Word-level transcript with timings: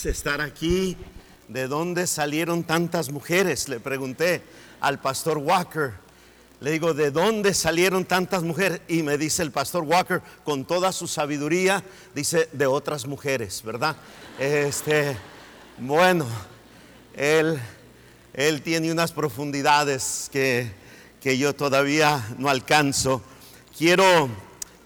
es 0.00 0.06
estar 0.06 0.40
aquí. 0.40 0.96
¿De 1.48 1.68
dónde 1.68 2.06
salieron 2.06 2.64
tantas 2.64 3.10
mujeres? 3.10 3.68
Le 3.68 3.80
pregunté 3.80 4.42
al 4.80 4.98
pastor 4.98 5.36
Walker. 5.36 5.92
Le 6.60 6.70
digo, 6.70 6.94
¿de 6.94 7.10
dónde 7.10 7.52
salieron 7.52 8.06
tantas 8.06 8.42
mujeres? 8.42 8.80
Y 8.88 9.02
me 9.02 9.18
dice 9.18 9.42
el 9.42 9.50
pastor 9.50 9.82
Walker, 9.82 10.22
con 10.44 10.64
toda 10.64 10.92
su 10.92 11.06
sabiduría, 11.06 11.82
dice, 12.14 12.48
de 12.52 12.66
otras 12.66 13.06
mujeres, 13.06 13.62
¿verdad? 13.62 13.96
Este, 14.38 15.16
bueno, 15.76 16.26
él, 17.14 17.58
él 18.32 18.62
tiene 18.62 18.92
unas 18.92 19.12
profundidades 19.12 20.30
que, 20.32 20.70
que 21.20 21.36
yo 21.36 21.54
todavía 21.54 22.26
no 22.38 22.48
alcanzo. 22.48 23.22
Quiero, 23.76 24.28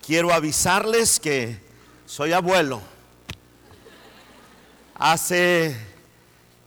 quiero 0.04 0.32
avisarles 0.32 1.20
que 1.20 1.58
soy 2.06 2.32
abuelo. 2.32 2.93
Hace 5.07 5.77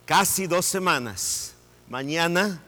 casi 0.05 0.45
dos 0.45 0.67
semanas, 0.67 1.55
mañana 1.89 2.61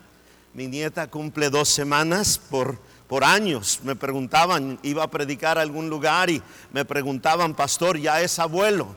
mi 0.52 0.66
nieta 0.66 1.06
cumple 1.06 1.48
dos 1.48 1.68
semanas 1.68 2.40
por, 2.50 2.76
por 3.06 3.22
años. 3.22 3.78
Me 3.84 3.94
preguntaban, 3.94 4.80
iba 4.82 5.04
a 5.04 5.10
predicar 5.12 5.58
a 5.58 5.60
algún 5.60 5.88
lugar 5.88 6.28
y 6.28 6.42
me 6.72 6.84
preguntaban, 6.84 7.54
pastor, 7.54 7.98
¿ya 8.00 8.20
es 8.20 8.40
abuelo? 8.40 8.96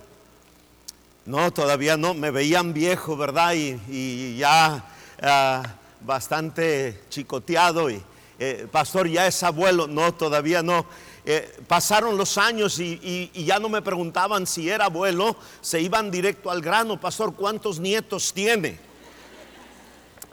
No, 1.28 1.54
todavía 1.54 1.96
no, 1.96 2.16
me 2.16 2.32
veían 2.32 2.74
viejo, 2.74 3.16
¿verdad? 3.16 3.54
Y, 3.54 4.38
ya 4.38 4.84
ah, 5.22 5.62
bastante 6.02 7.04
chicoteado 7.08 7.92
y, 7.92 8.02
eh, 8.40 8.68
pastor, 8.72 9.08
¿ya 9.08 9.28
es 9.28 9.44
abuelo? 9.44 9.86
No, 9.86 10.12
todavía 10.16 10.64
no. 10.64 10.88
Eh, 11.26 11.58
pasaron 11.68 12.18
los 12.18 12.38
años 12.38 12.80
y, 12.80 13.32
ya 13.34 13.58
no 13.58 13.70
me 13.70 13.82
preguntaban 13.82 14.46
si 14.46 14.70
era 14.70 14.86
abuelo, 14.86 15.38
se 15.62 15.80
iban 15.80 16.12
directo 16.12 16.52
al 16.52 16.62
grano, 16.62 17.00
pastor, 17.00 17.34
¿cuántos 17.34 17.80
nietos 17.80 18.34
tiene? 18.34 18.78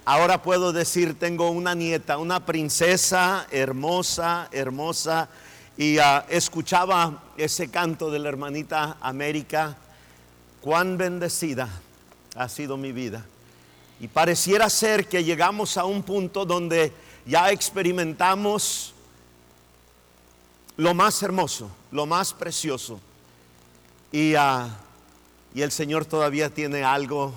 Ahora 0.04 0.42
puedo 0.42 0.72
decir, 0.72 1.16
tengo 1.16 1.50
una 1.50 1.76
nieta, 1.76 2.18
una 2.18 2.44
princesa 2.44 3.46
hermosa, 3.52 4.48
hermosa, 4.50 5.28
y 5.76 5.98
ah, 5.98 6.26
escuchaba 6.28 7.22
ese 7.36 7.70
canto 7.70 8.10
de 8.10 8.18
la 8.18 8.28
hermanita 8.28 8.96
América, 9.00 9.76
cuán 10.60 10.98
bendecida 10.98 11.68
ha 12.34 12.48
sido 12.48 12.76
mi 12.76 12.90
vida. 12.90 13.24
Y 14.00 14.08
pareciera 14.08 14.68
ser 14.68 15.06
que 15.06 15.22
llegamos 15.22 15.76
a 15.76 15.84
un 15.84 16.02
punto 16.02 16.44
donde 16.44 16.92
ya 17.26 17.52
experimentamos 17.52 18.94
lo 20.80 20.94
más 20.94 21.22
hermoso, 21.22 21.70
lo 21.92 22.06
más 22.06 22.32
precioso. 22.32 22.98
Y, 24.10 24.34
ah, 24.34 24.66
y 25.54 25.60
el 25.60 25.72
Señor 25.72 26.06
todavía 26.06 26.48
tiene 26.48 26.82
algo, 26.84 27.34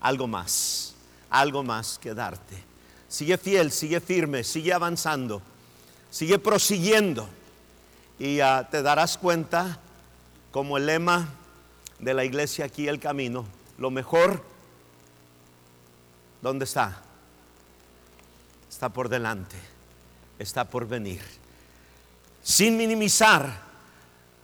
algo 0.00 0.26
más, 0.26 0.94
algo 1.28 1.62
más 1.62 1.98
que 1.98 2.14
darte. 2.14 2.64
Sigue 3.08 3.36
fiel, 3.36 3.70
sigue 3.72 4.00
firme, 4.00 4.42
sigue 4.42 4.72
avanzando, 4.72 5.42
sigue 6.10 6.38
prosiguiendo. 6.38 7.28
Y 8.18 8.40
ah, 8.40 8.66
te 8.70 8.80
darás 8.80 9.18
cuenta, 9.18 9.78
como 10.50 10.78
el 10.78 10.86
lema 10.86 11.28
de 11.98 12.14
la 12.14 12.24
iglesia 12.24 12.64
aquí, 12.64 12.88
el 12.88 12.98
camino, 12.98 13.44
lo 13.76 13.90
mejor, 13.90 14.42
¿dónde 16.40 16.64
está? 16.64 17.02
Está 18.70 18.88
por 18.88 19.10
delante, 19.10 19.56
está 20.38 20.64
por 20.64 20.88
venir 20.88 21.41
sin 22.42 22.76
minimizar 22.76 23.62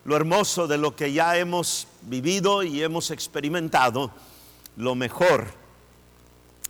lo 0.04 0.16
hermoso 0.16 0.66
de 0.66 0.78
lo 0.78 0.94
que 0.94 1.12
ya 1.12 1.36
hemos 1.36 1.86
vivido 2.02 2.62
y 2.62 2.82
hemos 2.82 3.10
experimentado, 3.10 4.10
lo 4.76 4.94
mejor 4.94 5.48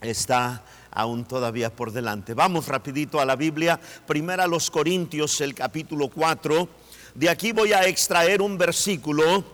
está 0.00 0.64
aún 0.90 1.24
todavía 1.24 1.70
por 1.70 1.92
delante. 1.92 2.34
Vamos 2.34 2.66
rapidito 2.66 3.20
a 3.20 3.24
la 3.24 3.36
Biblia, 3.36 3.78
primera 4.06 4.44
a 4.44 4.48
los 4.48 4.70
Corintios, 4.70 5.40
el 5.40 5.54
capítulo 5.54 6.08
4. 6.08 6.68
De 7.14 7.28
aquí 7.28 7.52
voy 7.52 7.72
a 7.72 7.86
extraer 7.86 8.42
un 8.42 8.56
versículo 8.56 9.44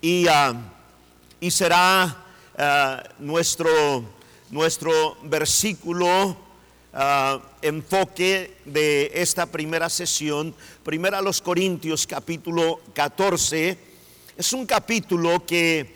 y, 0.00 0.26
ah, 0.28 0.54
y 1.38 1.50
será 1.50 2.24
ah, 2.58 3.02
nuestro, 3.18 4.04
nuestro 4.50 5.18
versículo 5.24 6.45
Ah, 6.98 7.38
enfoque 7.60 8.56
de 8.64 9.10
esta 9.12 9.44
primera 9.44 9.90
sesión, 9.90 10.54
primera 10.82 11.18
a 11.18 11.20
los 11.20 11.42
Corintios 11.42 12.06
capítulo 12.06 12.80
14, 12.94 13.76
es 14.34 14.52
un 14.54 14.64
capítulo 14.64 15.44
que 15.44 15.94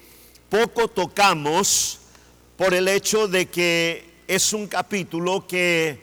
poco 0.51 0.89
tocamos 0.89 2.01
por 2.59 2.75
el 2.75 2.87
hecho 2.87 3.29
de 3.29 3.47
que 3.47 4.05
es 4.29 4.53
un 4.53 4.67
capítulo 4.67 5.47
que 5.47 5.99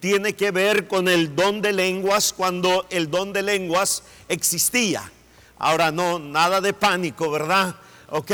tiene 0.00 0.34
que 0.34 0.50
ver 0.50 0.86
con 0.86 1.08
el 1.08 1.34
don 1.34 1.62
de 1.62 1.72
lenguas 1.72 2.34
cuando 2.34 2.86
el 2.90 3.10
don 3.10 3.32
de 3.32 3.42
lenguas 3.42 4.02
existía. 4.28 5.10
Ahora 5.56 5.90
no, 5.90 6.18
nada 6.18 6.60
de 6.60 6.74
pánico, 6.74 7.30
¿verdad? 7.30 7.74
Ok, 8.10 8.32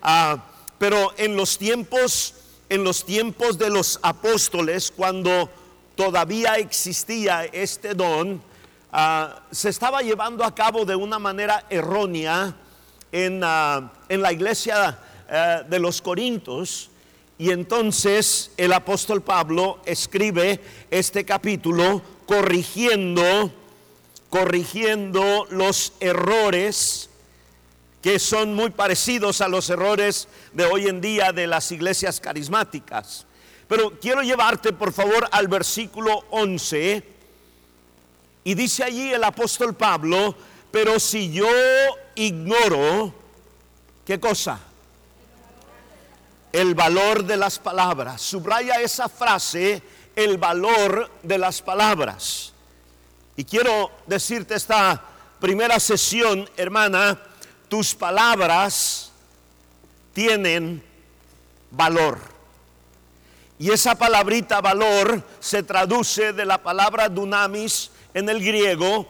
ah, 0.00 0.44
pero 0.78 1.12
en 1.18 1.34
los 1.34 1.58
tiempos 1.58 2.35
en 2.68 2.84
los 2.84 3.04
tiempos 3.04 3.58
de 3.58 3.70
los 3.70 3.98
apóstoles, 4.02 4.92
cuando 4.94 5.48
todavía 5.94 6.56
existía 6.56 7.44
este 7.44 7.94
don, 7.94 8.42
ah, 8.92 9.42
se 9.50 9.68
estaba 9.68 10.02
llevando 10.02 10.44
a 10.44 10.54
cabo 10.54 10.84
de 10.84 10.96
una 10.96 11.18
manera 11.18 11.64
errónea 11.70 12.54
en, 13.12 13.40
ah, 13.44 13.92
la 14.08 14.32
iglesia 14.32 14.98
eh, 15.28 15.62
de 15.68 15.78
los 15.78 16.02
Corintios. 16.02 16.90
Y 17.38 17.50
entonces 17.50 18.50
el 18.56 18.72
apóstol 18.72 19.22
Pablo 19.22 19.80
escribe 19.84 20.60
este 20.90 21.24
capítulo 21.24 22.00
corrigiendo, 22.26 23.50
corrigiendo 24.30 25.46
los 25.50 25.92
errores 26.00 27.10
que 28.06 28.20
son 28.20 28.54
muy 28.54 28.70
parecidos 28.70 29.40
a 29.40 29.48
los 29.48 29.68
errores 29.68 30.28
de 30.52 30.64
hoy 30.64 30.86
en 30.86 31.00
día 31.00 31.32
de 31.32 31.48
las 31.48 31.72
iglesias 31.72 32.20
carismáticas. 32.20 33.26
Pero 33.66 33.98
quiero 33.98 34.22
llevarte 34.22 34.72
por 34.72 34.92
favor 34.92 35.28
al 35.32 35.48
versículo 35.48 36.24
11 36.30 37.02
y 38.44 38.54
dice 38.54 38.84
allí 38.84 39.12
el 39.12 39.24
apóstol 39.24 39.74
Pablo, 39.74 40.36
pero 40.70 41.00
si 41.00 41.32
yo 41.32 41.48
ignoro, 42.14 43.12
¿qué 44.04 44.20
cosa? 44.20 44.60
El 46.52 46.76
valor 46.76 47.24
de 47.24 47.36
las 47.36 47.58
palabras. 47.58 48.22
Subraya 48.22 48.80
esa 48.80 49.08
frase, 49.08 49.82
el 50.14 50.38
valor 50.38 51.10
de 51.24 51.38
las 51.38 51.60
palabras. 51.60 52.52
Y 53.34 53.42
quiero 53.42 53.90
decirte 54.06 54.54
esta 54.54 55.02
primera 55.40 55.80
sesión, 55.80 56.48
hermana, 56.56 57.20
tus 57.68 57.94
palabras 57.94 59.12
tienen 60.12 60.82
valor. 61.70 62.18
Y 63.58 63.70
esa 63.70 63.94
palabrita 63.94 64.60
valor 64.60 65.22
se 65.40 65.62
traduce 65.62 66.32
de 66.32 66.44
la 66.44 66.62
palabra 66.62 67.08
dunamis 67.08 67.90
en 68.12 68.28
el 68.28 68.44
griego, 68.44 69.06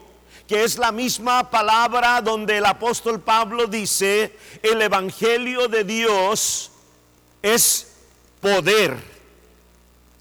que 0.46 0.62
es 0.62 0.78
la 0.78 0.92
misma 0.92 1.50
palabra 1.50 2.20
donde 2.20 2.58
el 2.58 2.66
apóstol 2.66 3.20
Pablo 3.20 3.66
dice, 3.66 4.36
el 4.62 4.80
Evangelio 4.82 5.66
de 5.66 5.82
Dios 5.82 6.70
es 7.42 7.94
poder 8.40 8.96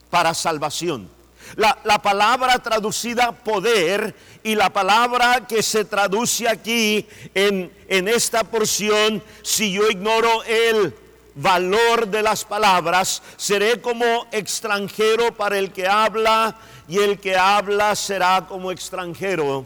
para 0.10 0.34
salvación. 0.34 1.10
La, 1.56 1.78
la, 1.84 2.02
palabra 2.02 2.58
traducida 2.60 3.32
poder 3.32 4.16
y 4.46 4.54
la 4.54 4.70
palabra 4.70 5.48
que 5.48 5.64
se 5.64 5.86
traduce 5.86 6.48
aquí 6.48 7.08
en, 7.34 7.74
en 7.88 8.08
esta 8.08 8.44
porción, 8.44 9.24
si 9.42 9.72
yo 9.72 9.90
ignoro 9.90 10.44
el 10.44 10.96
valor 11.34 12.08
de 12.08 12.22
las 12.22 12.46
palabras, 12.46 13.24
seré 13.38 13.82
como 13.82 14.06
extranjero 14.32 15.36
para 15.36 15.58
el 15.58 15.74
que 15.74 15.88
habla 15.88 16.58
y 16.88 17.00
el 17.00 17.20
que 17.20 17.36
habla 17.36 17.96
será 17.96 18.46
como 18.48 18.72
extranjero 18.72 19.66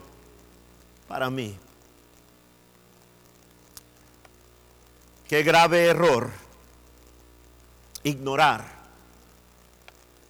para 1.10 1.30
mí. 1.30 1.58
Qué 5.28 5.44
grave 5.44 5.88
error 5.88 6.32
ignorar 8.04 8.64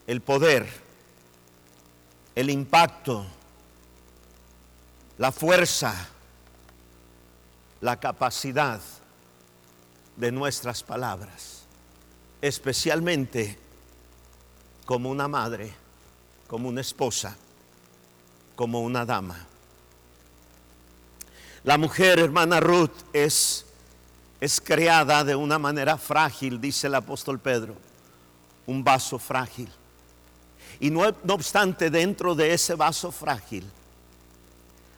el 0.08 0.22
poder 0.22 0.90
el 2.40 2.50
impacto, 2.50 3.26
la 5.20 5.32
fuerza, 5.32 6.08
la 7.82 8.00
capacidad 8.00 8.80
de 10.16 10.32
nuestras 10.32 10.82
palabras, 10.82 11.66
especialmente 12.42 13.60
como 14.86 15.12
una 15.12 15.28
madre, 15.28 15.72
como 16.48 16.70
una 16.70 16.82
esposa, 16.82 17.36
como 18.56 18.82
una 18.82 19.06
dama. 19.06 19.46
La 21.66 21.78
mujer, 21.78 22.18
hermana 22.20 22.62
Ruth, 22.62 22.96
es 23.14 23.66
es 24.40 24.62
creada 24.62 25.26
de 25.26 25.36
una 25.36 25.60
manera 25.60 25.98
frágil, 25.98 26.62
dice 26.62 26.88
el 26.88 26.96
apóstol 26.96 27.40
Pedro, 27.40 27.76
un 28.66 28.86
vaso 28.86 29.20
frágil. 29.20 29.70
Y 30.80 30.90
no, 30.90 31.14
no 31.26 31.34
obstante, 31.34 31.90
dentro 31.90 32.34
de 32.36 32.54
ese 32.54 32.76
vaso 32.76 33.12
frágil, 33.12 33.70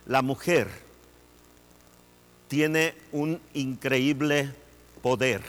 la 0.05 0.21
mujer 0.21 0.69
tiene 2.47 2.95
un 3.11 3.39
increíble 3.53 4.53
poder 5.01 5.41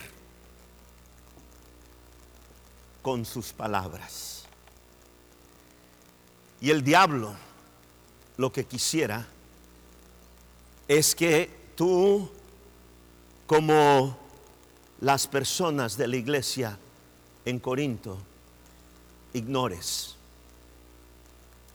con 3.02 3.24
sus 3.24 3.52
palabras. 3.52 4.44
Y 6.60 6.70
el 6.70 6.84
diablo 6.84 7.34
lo 8.36 8.52
que 8.52 8.64
quisiera 8.64 9.26
es 10.86 11.14
que 11.14 11.50
tú 11.74 12.30
como 13.46 14.16
las 15.00 15.26
personas 15.26 15.96
de 15.96 16.06
la 16.06 16.16
iglesia 16.16 16.78
en 17.44 17.58
Corinto 17.58 18.18
ignores 19.32 20.14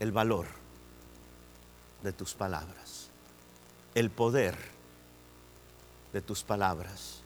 el 0.00 0.10
valor 0.10 0.57
de 2.08 2.12
tus 2.14 2.32
palabras, 2.32 3.10
el 3.94 4.08
poder 4.08 4.56
de 6.10 6.22
tus 6.22 6.42
palabras. 6.42 7.20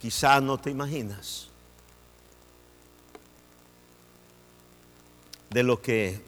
Quizá 0.00 0.40
no 0.40 0.58
te 0.58 0.68
imaginas 0.68 1.46
de 5.50 5.62
lo 5.62 5.80
que 5.80 6.20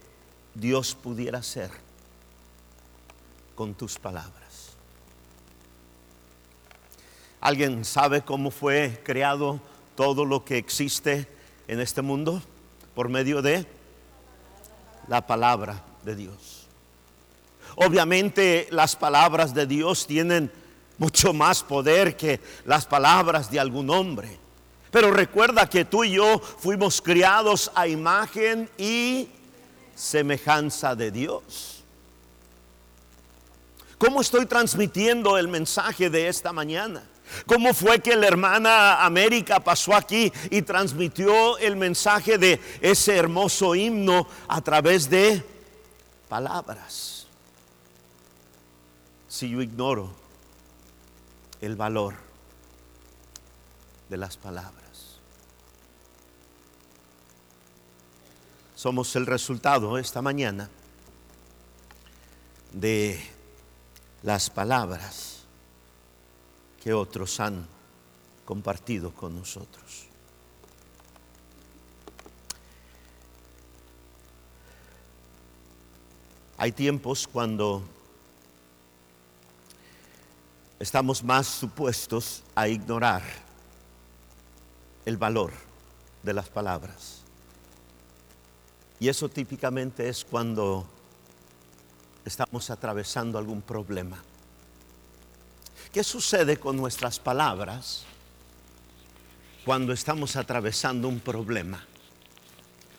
Dios 0.54 0.94
pudiera 0.94 1.40
hacer 1.40 1.72
con 3.56 3.74
tus 3.74 3.98
palabras. 3.98 4.76
¿Alguien 7.40 7.84
sabe 7.84 8.22
cómo 8.22 8.52
fue 8.52 9.02
creado 9.02 9.60
todo 9.96 10.24
lo 10.24 10.44
que 10.44 10.56
existe 10.56 11.26
en 11.66 11.80
este 11.80 12.00
mundo? 12.00 12.40
Por 12.94 13.08
medio 13.08 13.42
de 13.42 13.79
la 15.10 15.26
palabra 15.26 15.82
de 16.04 16.14
Dios. 16.14 16.68
Obviamente 17.74 18.68
las 18.70 18.94
palabras 18.94 19.52
de 19.52 19.66
Dios 19.66 20.06
tienen 20.06 20.52
mucho 20.98 21.32
más 21.32 21.64
poder 21.64 22.16
que 22.16 22.40
las 22.64 22.86
palabras 22.86 23.50
de 23.50 23.58
algún 23.58 23.90
hombre. 23.90 24.38
Pero 24.92 25.10
recuerda 25.10 25.68
que 25.68 25.84
tú 25.84 26.04
y 26.04 26.12
yo 26.12 26.38
fuimos 26.38 27.02
criados 27.02 27.72
a 27.74 27.88
imagen 27.88 28.70
y 28.78 29.28
semejanza 29.96 30.94
de 30.94 31.10
Dios. 31.10 31.82
¿Cómo 33.98 34.20
estoy 34.20 34.46
transmitiendo 34.46 35.36
el 35.36 35.48
mensaje 35.48 36.08
de 36.08 36.28
esta 36.28 36.52
mañana? 36.52 37.02
¿Cómo 37.46 37.74
fue 37.74 38.00
que 38.00 38.16
la 38.16 38.26
hermana 38.26 39.04
América 39.04 39.60
pasó 39.60 39.94
aquí 39.94 40.32
y 40.50 40.62
transmitió 40.62 41.58
el 41.58 41.76
mensaje 41.76 42.38
de 42.38 42.60
ese 42.80 43.16
hermoso 43.16 43.74
himno 43.74 44.26
a 44.48 44.60
través 44.60 45.08
de 45.08 45.44
palabras? 46.28 47.26
Si 49.28 49.48
yo 49.50 49.62
ignoro 49.62 50.10
el 51.60 51.76
valor 51.76 52.14
de 54.08 54.16
las 54.16 54.36
palabras. 54.36 54.80
Somos 58.74 59.14
el 59.14 59.26
resultado 59.26 59.98
esta 59.98 60.22
mañana 60.22 60.70
de 62.72 63.20
las 64.22 64.48
palabras 64.48 65.39
que 66.82 66.92
otros 66.94 67.38
han 67.40 67.66
compartido 68.44 69.12
con 69.12 69.36
nosotros. 69.36 70.06
Hay 76.56 76.72
tiempos 76.72 77.26
cuando 77.26 77.82
estamos 80.78 81.22
más 81.22 81.46
supuestos 81.46 82.42
a 82.54 82.68
ignorar 82.68 83.22
el 85.06 85.16
valor 85.16 85.52
de 86.22 86.34
las 86.34 86.48
palabras. 86.48 87.22
Y 88.98 89.08
eso 89.08 89.28
típicamente 89.28 90.08
es 90.08 90.24
cuando 90.24 90.86
estamos 92.24 92.68
atravesando 92.68 93.38
algún 93.38 93.62
problema. 93.62 94.22
¿Qué 95.92 96.04
sucede 96.04 96.56
con 96.56 96.76
nuestras 96.76 97.18
palabras 97.18 98.04
cuando 99.64 99.92
estamos 99.92 100.36
atravesando 100.36 101.08
un 101.08 101.18
problema 101.18 101.84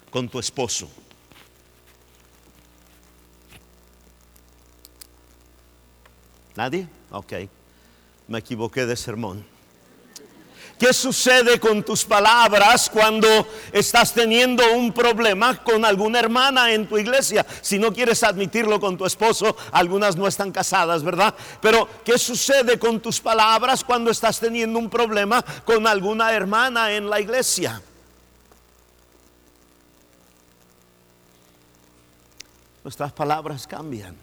con 0.10 0.28
tu 0.28 0.40
esposo? 0.40 0.90
¿Nadie? 6.56 6.90
Ok, 7.12 7.34
me 8.28 8.40
equivoqué 8.40 8.86
de 8.86 8.98
sermón. 8.98 9.51
¿Qué 10.82 10.94
sucede 10.94 11.60
con 11.60 11.84
tus 11.84 12.04
palabras 12.04 12.90
cuando 12.90 13.28
estás 13.72 14.16
teniendo 14.16 14.64
un 14.74 14.92
problema 14.92 15.64
con 15.64 15.86
alguna 15.86 16.18
hermana 16.18 16.74
en 16.74 16.88
tu 16.88 16.98
iglesia? 16.98 17.46
Si 17.62 17.78
no 17.78 17.94
quieres 17.94 18.24
admitirlo 18.24 18.80
con 18.80 18.98
tu 18.98 19.06
esposo, 19.06 19.56
algunas 19.72 20.16
no 20.16 20.26
están 20.26 20.52
casadas, 20.52 21.04
¿verdad? 21.04 21.36
Pero 21.62 21.88
¿qué 22.04 22.18
sucede 22.18 22.80
con 22.80 23.00
tus 23.00 23.20
palabras 23.20 23.84
cuando 23.84 24.10
estás 24.10 24.40
teniendo 24.40 24.80
un 24.80 24.90
problema 24.90 25.46
con 25.66 25.86
alguna 25.86 26.34
hermana 26.34 26.92
en 26.94 27.12
la 27.12 27.20
iglesia? 27.22 27.80
Nuestras 32.84 33.12
palabras 33.12 33.68
cambian. 33.68 34.18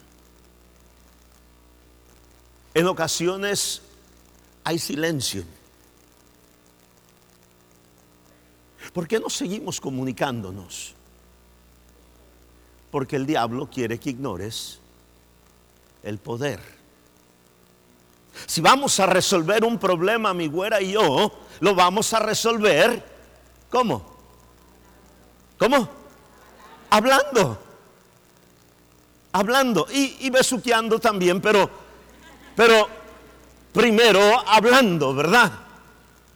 En 2.74 2.86
ocasiones 2.88 3.80
hay 4.64 4.80
silencio. 4.80 5.44
¿Por 8.92 9.06
qué 9.06 9.18
no 9.20 9.28
seguimos 9.28 9.80
comunicándonos? 9.80 10.94
Porque 12.90 13.16
el 13.16 13.26
diablo 13.26 13.68
quiere 13.70 13.98
que 13.98 14.10
ignores 14.10 14.80
el 16.02 16.18
poder. 16.18 16.60
Si 18.46 18.60
vamos 18.60 18.98
a 19.00 19.06
resolver 19.06 19.64
un 19.64 19.78
problema, 19.78 20.32
mi 20.32 20.46
güera 20.46 20.80
y 20.80 20.92
yo, 20.92 21.32
lo 21.60 21.74
vamos 21.74 22.12
a 22.14 22.20
resolver, 22.20 23.04
¿cómo? 23.68 24.16
¿Cómo? 25.58 25.88
Hablando. 26.90 27.58
Hablando 29.32 29.86
y, 29.92 30.16
y 30.20 30.30
besuqueando 30.30 30.98
también, 30.98 31.40
pero, 31.40 31.68
pero 32.56 32.88
primero 33.72 34.20
hablando, 34.48 35.14
¿verdad? 35.14 35.67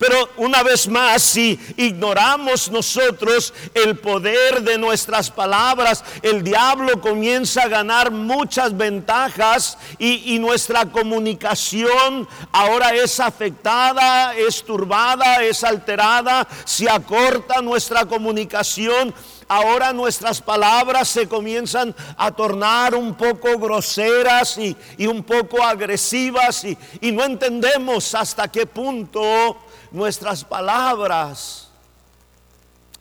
Pero 0.02 0.28
una 0.38 0.64
vez 0.64 0.88
más, 0.88 1.22
si 1.22 1.60
ignoramos 1.76 2.68
nosotros 2.72 3.54
el 3.72 3.96
poder 3.96 4.62
de 4.62 4.76
nuestras 4.76 5.30
palabras, 5.30 6.02
el 6.22 6.42
diablo 6.42 7.00
comienza 7.00 7.62
a 7.62 7.68
ganar 7.68 8.10
muchas 8.10 8.76
ventajas 8.76 9.78
y, 10.00 10.40
nuestra 10.40 10.86
comunicación 10.86 12.26
ahora 12.50 12.96
es 12.96 13.20
afectada, 13.20 14.34
es 14.34 14.64
turbada, 14.64 15.44
es 15.44 15.62
alterada, 15.62 16.48
se 16.64 16.90
acorta 16.90 17.62
nuestra 17.62 18.04
comunicación. 18.04 19.14
Ahora 19.46 19.92
nuestras 19.92 20.40
palabras 20.40 21.08
se 21.08 21.28
comienzan 21.28 21.94
a 22.16 22.32
tornar 22.32 22.96
un 22.96 23.14
poco 23.14 23.56
groseras 23.56 24.58
y, 24.58 24.76
un 25.06 25.22
poco 25.22 25.62
agresivas 25.62 26.64
y, 26.64 27.12
no 27.12 27.22
entendemos 27.22 28.16
hasta 28.16 28.50
qué 28.50 28.66
punto 28.66 29.58
nuestras 29.92 30.44
palabras 30.44 31.68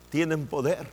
tienen 0.09 0.47
poder. 0.47 0.87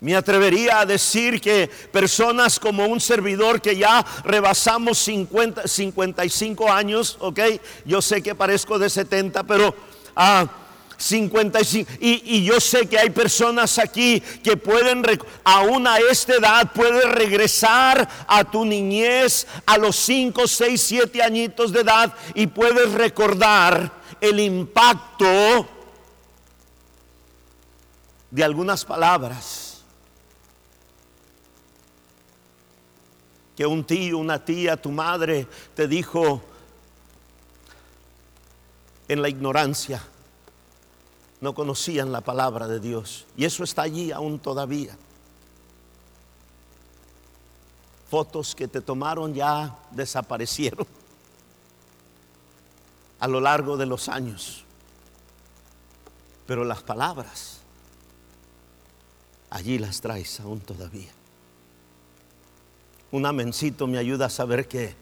Me 0.00 0.14
atrevería 0.14 0.80
a 0.80 0.86
decir 0.86 1.40
que 1.40 1.68
personas 1.90 2.60
como 2.60 2.86
un 2.86 3.00
servidor 3.00 3.60
que 3.60 3.76
ya 3.76 4.04
rebasamos 4.24 4.98
50, 4.98 5.66
55 5.66 6.70
años, 6.70 7.16
ok, 7.20 7.40
yo 7.84 8.02
sé 8.02 8.22
que 8.22 8.34
parezco 8.34 8.78
de 8.78 8.90
70, 8.90 9.42
pero... 9.44 9.74
Ah, 10.14 10.46
55. 10.96 11.90
Y, 12.00 12.36
y, 12.36 12.44
yo 12.44 12.60
sé 12.60 12.86
que 12.86 12.98
hay 12.98 13.10
personas 13.10 13.78
aquí 13.78 14.20
que 14.42 14.56
pueden, 14.56 15.04
aún 15.44 15.86
a 15.86 15.98
esta 15.98 16.34
edad, 16.34 16.72
puedes 16.72 17.04
regresar 17.04 18.08
a 18.26 18.44
tu 18.44 18.64
niñez, 18.64 19.46
a 19.66 19.78
los 19.78 19.96
5, 19.96 20.46
6, 20.46 20.80
7 20.80 21.22
añitos 21.22 21.72
de 21.72 21.80
edad 21.80 22.14
y 22.34 22.46
puedes 22.46 22.92
recordar 22.92 23.92
el 24.20 24.40
impacto 24.40 25.68
de 28.30 28.44
algunas 28.44 28.84
palabras. 28.84 29.66
que 33.56 33.64
un 33.64 33.84
tío, 33.84 34.18
una 34.18 34.44
tía, 34.44 34.76
tu 34.76 34.90
madre 34.90 35.46
te 35.74 35.88
dijo 35.88 36.42
en 39.08 39.22
la 39.22 39.30
ignorancia, 39.30 40.02
no 41.40 41.54
conocían 41.54 42.12
la 42.12 42.20
palabra 42.20 42.66
de 42.66 42.80
Dios. 42.80 43.26
Y 43.36 43.44
eso 43.44 43.64
está 43.64 43.82
allí 43.82 44.12
aún 44.12 44.38
todavía. 44.38 44.96
Fotos 48.08 48.54
que 48.54 48.68
te 48.68 48.80
tomaron 48.80 49.34
ya 49.34 49.76
desaparecieron 49.90 50.86
a 53.20 53.28
lo 53.28 53.40
largo 53.40 53.76
de 53.76 53.86
los 53.86 54.08
años. 54.08 54.64
Pero 56.46 56.64
las 56.64 56.82
palabras, 56.82 57.58
allí 59.50 59.78
las 59.78 60.00
traes 60.00 60.38
aún 60.40 60.60
todavía. 60.60 61.10
Un 63.10 63.26
amencito 63.26 63.86
me 63.86 63.98
ayuda 63.98 64.26
a 64.26 64.30
saber 64.30 64.68
que 64.68 64.94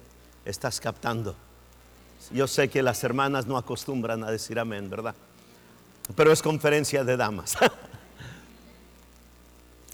estás 0.44 0.80
captando. 0.80 1.34
Yo 2.32 2.46
sé 2.46 2.70
que 2.70 2.82
las 2.82 3.04
hermanas 3.04 3.46
no 3.46 3.58
acostumbran 3.58 4.24
a 4.24 4.30
decir 4.30 4.58
amén, 4.58 4.88
¿verdad? 4.88 5.14
Pero 6.14 6.32
es 6.32 6.42
conferencia 6.42 7.04
de 7.04 7.16
damas. 7.16 7.56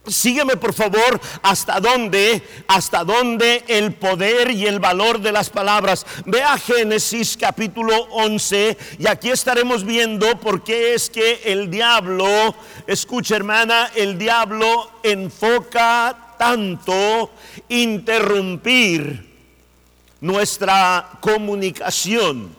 Sígueme 0.07 0.57
por 0.57 0.73
favor 0.73 1.21
hasta 1.43 1.79
dónde, 1.79 2.43
hasta 2.67 3.05
dónde 3.05 3.65
el 3.69 3.95
poder 3.95 4.51
y 4.51 4.67
el 4.67 4.81
valor 4.81 5.21
de 5.21 5.31
las 5.31 5.51
palabras. 5.51 6.07
Ve 6.25 6.43
a 6.43 6.59
Génesis 6.59 7.37
capítulo 7.39 7.95
11 8.11 8.79
y 8.99 9.07
aquí 9.07 9.31
estaremos 9.31 9.85
viendo 9.85 10.41
por 10.41 10.65
qué 10.65 10.95
es 10.95 11.11
que 11.11 11.43
el 11.45 11.71
diablo, 11.71 12.55
escucha 12.87 13.37
hermana, 13.37 13.91
el 13.95 14.19
diablo 14.19 14.91
enfoca 15.03 16.35
tanto 16.39 17.31
interrumpir 17.69 19.29
nuestra 20.21 21.11
comunicación. 21.21 22.57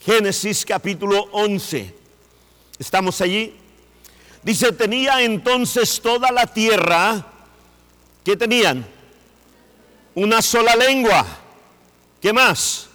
Génesis 0.00 0.64
capítulo 0.64 1.28
11. 1.32 2.03
¿Estamos 2.78 3.20
allí? 3.20 3.56
Dice, 4.42 4.72
tenía 4.72 5.22
entonces 5.22 6.00
toda 6.00 6.30
la 6.30 6.46
tierra, 6.46 7.26
¿qué 8.22 8.36
tenían? 8.36 8.86
Una 10.14 10.42
sola 10.42 10.76
lengua. 10.76 11.24
¿Qué 12.20 12.32
más? 12.32 12.88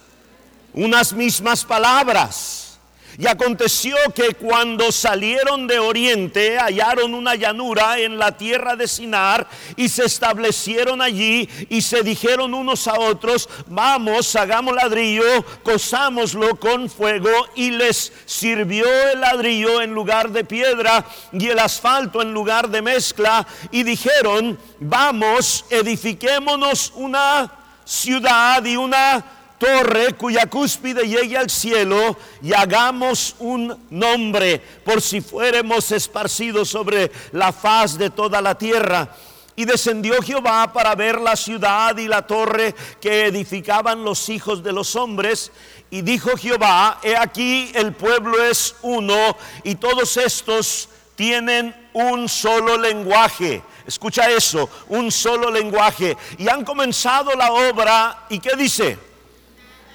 Unas 0.72 1.12
mismas 1.12 1.64
palabras 1.64 2.69
y 3.18 3.26
aconteció 3.26 3.96
que 4.14 4.34
cuando 4.34 4.92
salieron 4.92 5.66
de 5.66 5.78
oriente 5.78 6.58
hallaron 6.58 7.14
una 7.14 7.34
llanura 7.34 7.98
en 7.98 8.18
la 8.18 8.36
tierra 8.36 8.76
de 8.76 8.88
Sinar 8.88 9.48
y 9.76 9.88
se 9.88 10.04
establecieron 10.04 11.02
allí 11.02 11.48
y 11.68 11.82
se 11.82 12.02
dijeron 12.02 12.54
unos 12.54 12.86
a 12.88 12.98
otros, 12.98 13.48
vamos, 13.66 14.34
hagamos 14.36 14.74
ladrillo, 14.74 15.44
cosámoslo 15.62 16.58
con 16.58 16.88
fuego 16.88 17.30
y 17.54 17.70
les 17.70 18.12
sirvió 18.26 18.86
el 19.12 19.20
ladrillo 19.20 19.82
en 19.82 19.92
lugar 19.92 20.30
de 20.30 20.44
piedra 20.44 21.04
y 21.32 21.48
el 21.48 21.58
asfalto 21.58 22.22
en 22.22 22.32
lugar 22.32 22.68
de 22.68 22.82
mezcla. 22.82 23.46
Y 23.70 23.82
dijeron, 23.82 24.58
vamos, 24.78 25.64
edifiquémonos 25.70 26.92
una 26.94 27.52
ciudad 27.84 28.64
y 28.64 28.76
una 28.76 29.39
torre 29.60 30.14
cuya 30.14 30.46
cúspide 30.46 31.06
llegue 31.06 31.36
al 31.36 31.50
cielo 31.50 32.16
y 32.42 32.54
hagamos 32.54 33.36
un 33.38 33.78
nombre 33.90 34.58
por 34.58 35.02
si 35.02 35.20
fuéramos 35.20 35.92
esparcidos 35.92 36.70
sobre 36.70 37.12
la 37.32 37.52
faz 37.52 37.98
de 37.98 38.08
toda 38.08 38.40
la 38.40 38.56
tierra. 38.56 39.14
Y 39.56 39.66
descendió 39.66 40.22
Jehová 40.22 40.72
para 40.72 40.94
ver 40.94 41.20
la 41.20 41.36
ciudad 41.36 41.94
y 41.98 42.08
la 42.08 42.26
torre 42.26 42.74
que 42.98 43.26
edificaban 43.26 44.02
los 44.02 44.30
hijos 44.30 44.62
de 44.62 44.72
los 44.72 44.96
hombres. 44.96 45.52
Y 45.90 46.00
dijo 46.00 46.30
Jehová, 46.38 46.98
he 47.02 47.14
aquí 47.14 47.70
el 47.74 47.92
pueblo 47.92 48.42
es 48.42 48.74
uno 48.80 49.36
y 49.62 49.74
todos 49.74 50.16
estos 50.16 50.88
tienen 51.16 51.76
un 51.92 52.30
solo 52.30 52.78
lenguaje. 52.78 53.62
Escucha 53.86 54.30
eso, 54.30 54.70
un 54.88 55.12
solo 55.12 55.50
lenguaje. 55.50 56.16
Y 56.38 56.48
han 56.48 56.64
comenzado 56.64 57.32
la 57.34 57.52
obra. 57.52 58.24
¿Y 58.30 58.38
qué 58.38 58.56
dice? 58.56 59.09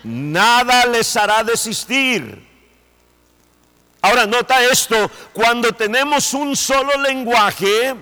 Nada 0.06 0.86
les 0.86 1.18
hará 1.18 1.44
desistir. 1.44 2.46
Ahora 4.02 4.28
nota 4.28 4.64
esto, 4.64 5.10
cuando 5.34 5.72
tenemos 5.72 6.34
un 6.36 6.56
solo 6.56 7.02
lenguaje, 7.02 7.96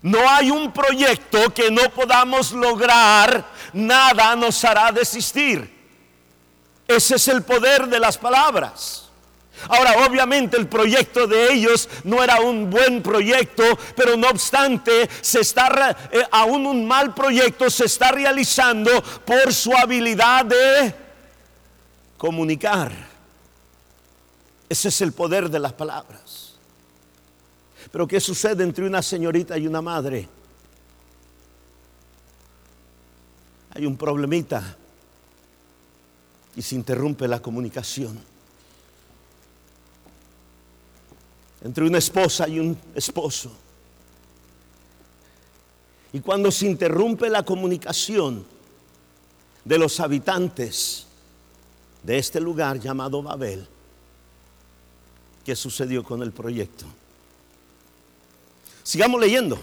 no 0.00 0.28
hay 0.28 0.50
un 0.50 0.72
proyecto 0.72 1.52
que 1.52 1.70
no 1.70 1.90
podamos 1.90 2.52
lograr, 2.52 3.44
nada 3.74 4.34
nos 4.36 4.64
hará 4.64 4.90
desistir. 4.90 5.70
Ese 6.88 7.16
es 7.16 7.28
el 7.28 7.42
poder 7.42 7.88
de 7.88 8.00
las 8.00 8.16
palabras. 8.16 9.01
Ahora, 9.68 10.06
obviamente 10.06 10.56
el 10.56 10.66
proyecto 10.66 11.26
de 11.26 11.52
ellos 11.52 11.88
no 12.04 12.22
era 12.22 12.40
un 12.40 12.68
buen 12.70 13.02
proyecto, 13.02 13.62
pero 13.94 14.16
no 14.16 14.28
obstante, 14.28 15.08
se 15.20 15.40
está 15.40 15.96
eh, 16.10 16.22
aún 16.30 16.66
un 16.66 16.86
mal 16.86 17.14
proyecto 17.14 17.70
se 17.70 17.84
está 17.84 18.10
realizando 18.12 18.90
por 19.24 19.52
su 19.52 19.72
habilidad 19.76 20.44
de 20.44 20.94
comunicar. 22.16 22.92
Ese 24.68 24.88
es 24.88 25.00
el 25.00 25.12
poder 25.12 25.50
de 25.50 25.58
las 25.58 25.72
palabras. 25.72 26.54
Pero 27.90 28.06
¿qué 28.06 28.20
sucede 28.20 28.64
entre 28.64 28.86
una 28.86 29.02
señorita 29.02 29.58
y 29.58 29.66
una 29.66 29.82
madre? 29.82 30.28
Hay 33.74 33.86
un 33.86 33.96
problemita 33.96 34.76
y 36.56 36.62
se 36.62 36.74
interrumpe 36.74 37.28
la 37.28 37.40
comunicación. 37.40 38.31
Entre 41.64 41.84
una 41.84 41.98
esposa 41.98 42.48
y 42.48 42.58
un 42.58 42.76
esposo. 42.94 43.52
Y 46.12 46.20
cuando 46.20 46.50
se 46.50 46.66
interrumpe 46.66 47.30
la 47.30 47.44
comunicación 47.44 48.44
de 49.64 49.78
los 49.78 49.98
habitantes 50.00 51.06
de 52.02 52.18
este 52.18 52.40
lugar 52.40 52.78
llamado 52.80 53.22
Babel, 53.22 53.66
¿qué 55.44 55.56
sucedió 55.56 56.02
con 56.02 56.22
el 56.22 56.32
proyecto? 56.32 56.84
Sigamos 58.82 59.20
leyendo. 59.20 59.58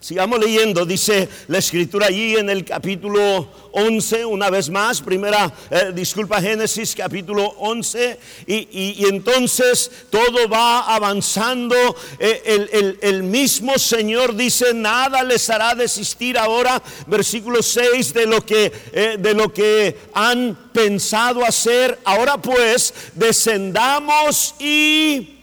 Sigamos 0.00 0.38
leyendo, 0.38 0.86
dice 0.86 1.28
la 1.48 1.58
escritura 1.58 2.06
allí 2.06 2.36
en 2.36 2.48
el 2.48 2.64
capítulo 2.64 3.48
11, 3.72 4.24
una 4.26 4.48
vez 4.48 4.70
más, 4.70 5.00
primera, 5.00 5.52
eh, 5.70 5.90
disculpa, 5.92 6.40
Génesis 6.40 6.94
capítulo 6.94 7.44
11, 7.58 8.18
y, 8.46 9.04
entonces 9.08 9.90
todo 10.08 10.48
va 10.48 10.94
avanzando, 10.94 11.74
eh, 12.20 12.96
el, 13.02 13.22
mismo 13.24 13.76
Señor 13.76 14.36
dice, 14.36 14.72
nada 14.72 15.24
les 15.24 15.50
hará 15.50 15.74
desistir 15.74 16.38
ahora, 16.38 16.80
versículo 17.08 17.60
6, 17.60 18.14
de 18.14 18.26
lo 18.26 18.46
que, 18.46 18.72
eh, 18.92 19.16
de 19.18 19.34
lo 19.34 19.52
que 19.52 19.98
han 20.14 20.70
pensado 20.72 21.44
hacer, 21.44 21.98
ahora 22.04 22.40
pues 22.40 22.94
descendamos 23.14 24.54
y 24.60 25.38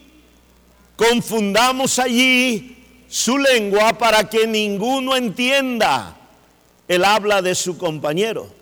confundamos 0.96 1.98
allí 1.98 2.75
su 3.08 3.38
lengua 3.38 3.94
para 3.98 4.28
que 4.28 4.46
ninguno 4.46 5.16
entienda 5.16 6.16
el 6.88 7.04
habla 7.04 7.42
de 7.42 7.54
su 7.54 7.78
compañero. 7.78 8.55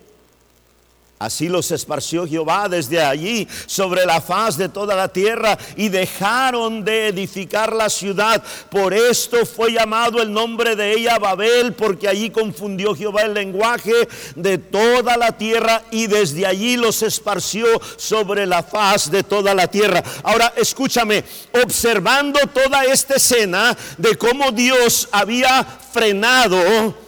Así 1.17 1.47
los 1.47 1.71
esparció 1.71 2.27
Jehová 2.27 2.67
desde 2.67 3.01
allí 3.01 3.47
sobre 3.67 4.05
la 4.05 4.19
faz 4.19 4.57
de 4.57 4.67
toda 4.67 4.97
la 4.97 5.07
tierra 5.07 5.57
y 5.77 5.87
dejaron 5.87 6.83
de 6.83 7.07
edificar 7.07 7.71
la 7.71 7.89
ciudad. 7.89 8.43
Por 8.69 8.93
esto 8.93 9.45
fue 9.45 9.71
llamado 9.71 10.21
el 10.21 10.33
nombre 10.33 10.75
de 10.75 10.91
ella 10.91 11.17
Babel, 11.17 11.71
porque 11.71 12.09
allí 12.09 12.31
confundió 12.31 12.93
Jehová 12.93 13.21
el 13.21 13.33
lenguaje 13.33 13.93
de 14.35 14.57
toda 14.57 15.15
la 15.15 15.31
tierra 15.37 15.83
y 15.89 16.07
desde 16.07 16.45
allí 16.45 16.75
los 16.75 17.01
esparció 17.01 17.65
sobre 17.95 18.45
la 18.45 18.61
faz 18.61 19.09
de 19.09 19.23
toda 19.23 19.53
la 19.53 19.67
tierra. 19.67 20.03
Ahora 20.21 20.51
escúchame, 20.57 21.23
observando 21.63 22.41
toda 22.53 22.83
esta 22.83 23.15
escena 23.15 23.77
de 23.97 24.17
cómo 24.17 24.51
Dios 24.51 25.07
había 25.13 25.63
frenado 25.63 26.57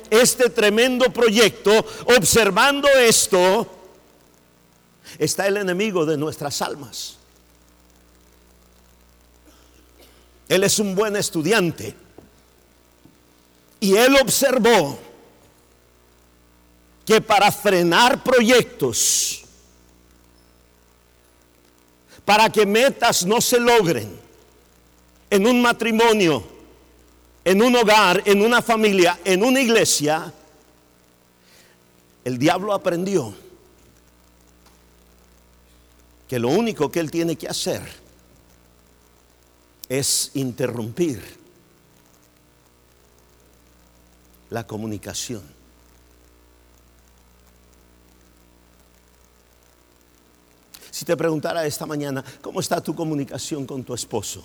este 0.10 0.50
tremendo 0.50 1.12
proyecto, 1.12 1.86
observando 2.06 2.88
esto, 2.88 3.77
está 5.18 5.48
el 5.48 5.58
enemigo 5.58 6.06
de 6.06 6.18
nuestras 6.18 6.62
almas. 6.62 7.18
Él 10.48 10.64
es 10.64 10.80
un 10.80 10.96
buen 10.96 11.16
estudiante. 11.16 11.96
Y 13.80 13.96
él 13.96 14.16
observó 14.22 14.98
que 17.06 17.22
para 17.22 17.52
frenar 17.52 18.24
proyectos, 18.24 19.44
para 22.26 22.50
que 22.50 22.66
metas 22.66 23.26
no 23.26 23.40
se 23.40 23.60
logren 23.60 24.20
en 25.30 25.48
un 25.48 25.62
matrimonio, 25.62 26.44
en 27.46 27.62
un 27.62 27.76
hogar, 27.76 28.22
en 28.26 28.42
una 28.42 28.62
familia, 28.62 29.20
en 29.24 29.44
una 29.44 29.62
iglesia, 29.62 30.34
El 32.26 32.38
diablo 32.38 32.74
aprendió 32.74 33.34
que 36.28 36.40
lo 36.40 36.50
único 36.50 36.92
que 36.92 37.00
él 37.00 37.10
tiene 37.10 37.36
que 37.36 37.48
hacer 37.48 37.82
es 39.90 40.32
interrumpir 40.34 41.22
la 44.50 44.66
comunicación. 44.66 45.42
Si 50.92 51.06
te 51.06 51.16
preguntara 51.16 51.66
esta 51.66 51.86
mañana, 51.86 52.24
¿cómo 52.42 52.60
está 52.60 52.82
tu 52.82 52.96
comunicación 52.96 53.66
con 53.66 53.84
tu 53.84 53.94
esposo? 53.94 54.44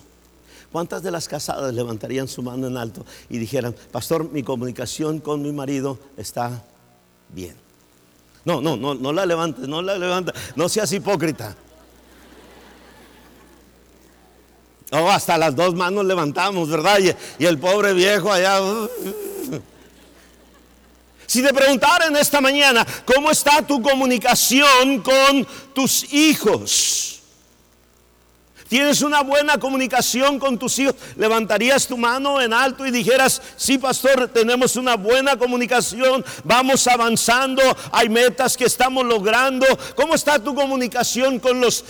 ¿Cuántas 0.71 1.03
de 1.03 1.11
las 1.11 1.27
casadas 1.27 1.73
levantarían 1.73 2.27
su 2.27 2.41
mano 2.41 2.67
en 2.67 2.77
alto 2.77 3.05
y 3.29 3.37
dijeran, 3.37 3.75
pastor, 3.91 4.31
mi 4.31 4.43
comunicación 4.43 5.19
con 5.19 5.41
mi 5.41 5.51
marido 5.51 5.99
está 6.15 6.63
bien? 7.29 7.55
No, 8.45 8.61
no, 8.61 8.75
no, 8.77 8.93
no 8.93 9.13
la 9.13 9.25
levantes, 9.25 9.67
no 9.67 9.81
la 9.81 9.97
levantes, 9.97 10.33
no 10.55 10.69
seas 10.69 10.91
hipócrita. 10.91 11.55
Oh, 14.95 15.09
hasta 15.09 15.39
las 15.39 15.55
dos 15.55 15.73
manos 15.73 16.05
levantamos, 16.05 16.69
¿verdad? 16.69 16.99
Y, 17.39 17.45
el 17.45 17.57
pobre 17.57 17.93
viejo 17.93 18.31
allá. 18.31 18.61
Uh, 18.61 18.87
si 21.25 21.41
te 21.41 21.51
preguntaran 21.51 22.15
esta 22.15 22.39
mañana, 22.39 22.85
¿cómo 23.03 23.31
está 23.31 23.65
tu 23.65 23.81
comunicación 23.81 25.01
con 25.01 25.47
tus 25.73 26.13
hijos? 26.13 27.12
¿Tienes 28.67 29.01
una 29.01 29.21
buena 29.21 29.57
comunicación 29.57 30.39
con 30.39 30.57
tus 30.57 30.79
hijos? 30.79 30.95
¿Levantarías 31.15 31.87
tu 31.87 31.97
mano 31.97 32.41
en 32.41 32.53
alto 32.53 32.85
y 32.85 32.91
dijeras, 32.91 33.41
sí, 33.55 33.77
pastor, 33.77 34.29
tenemos 34.29 34.75
una 34.75 34.95
buena 34.95 35.37
comunicación, 35.37 36.23
vamos 36.43 36.87
avanzando, 36.87 37.61
hay 37.91 38.09
metas 38.09 38.55
que 38.57 38.65
estamos 38.65 39.05
logrando? 39.05 39.65
¿Cómo 39.95 40.15
está 40.15 40.39
tu 40.39 40.55
comunicación 40.55 41.39
con, 41.39 41.59
los, 41.59 41.83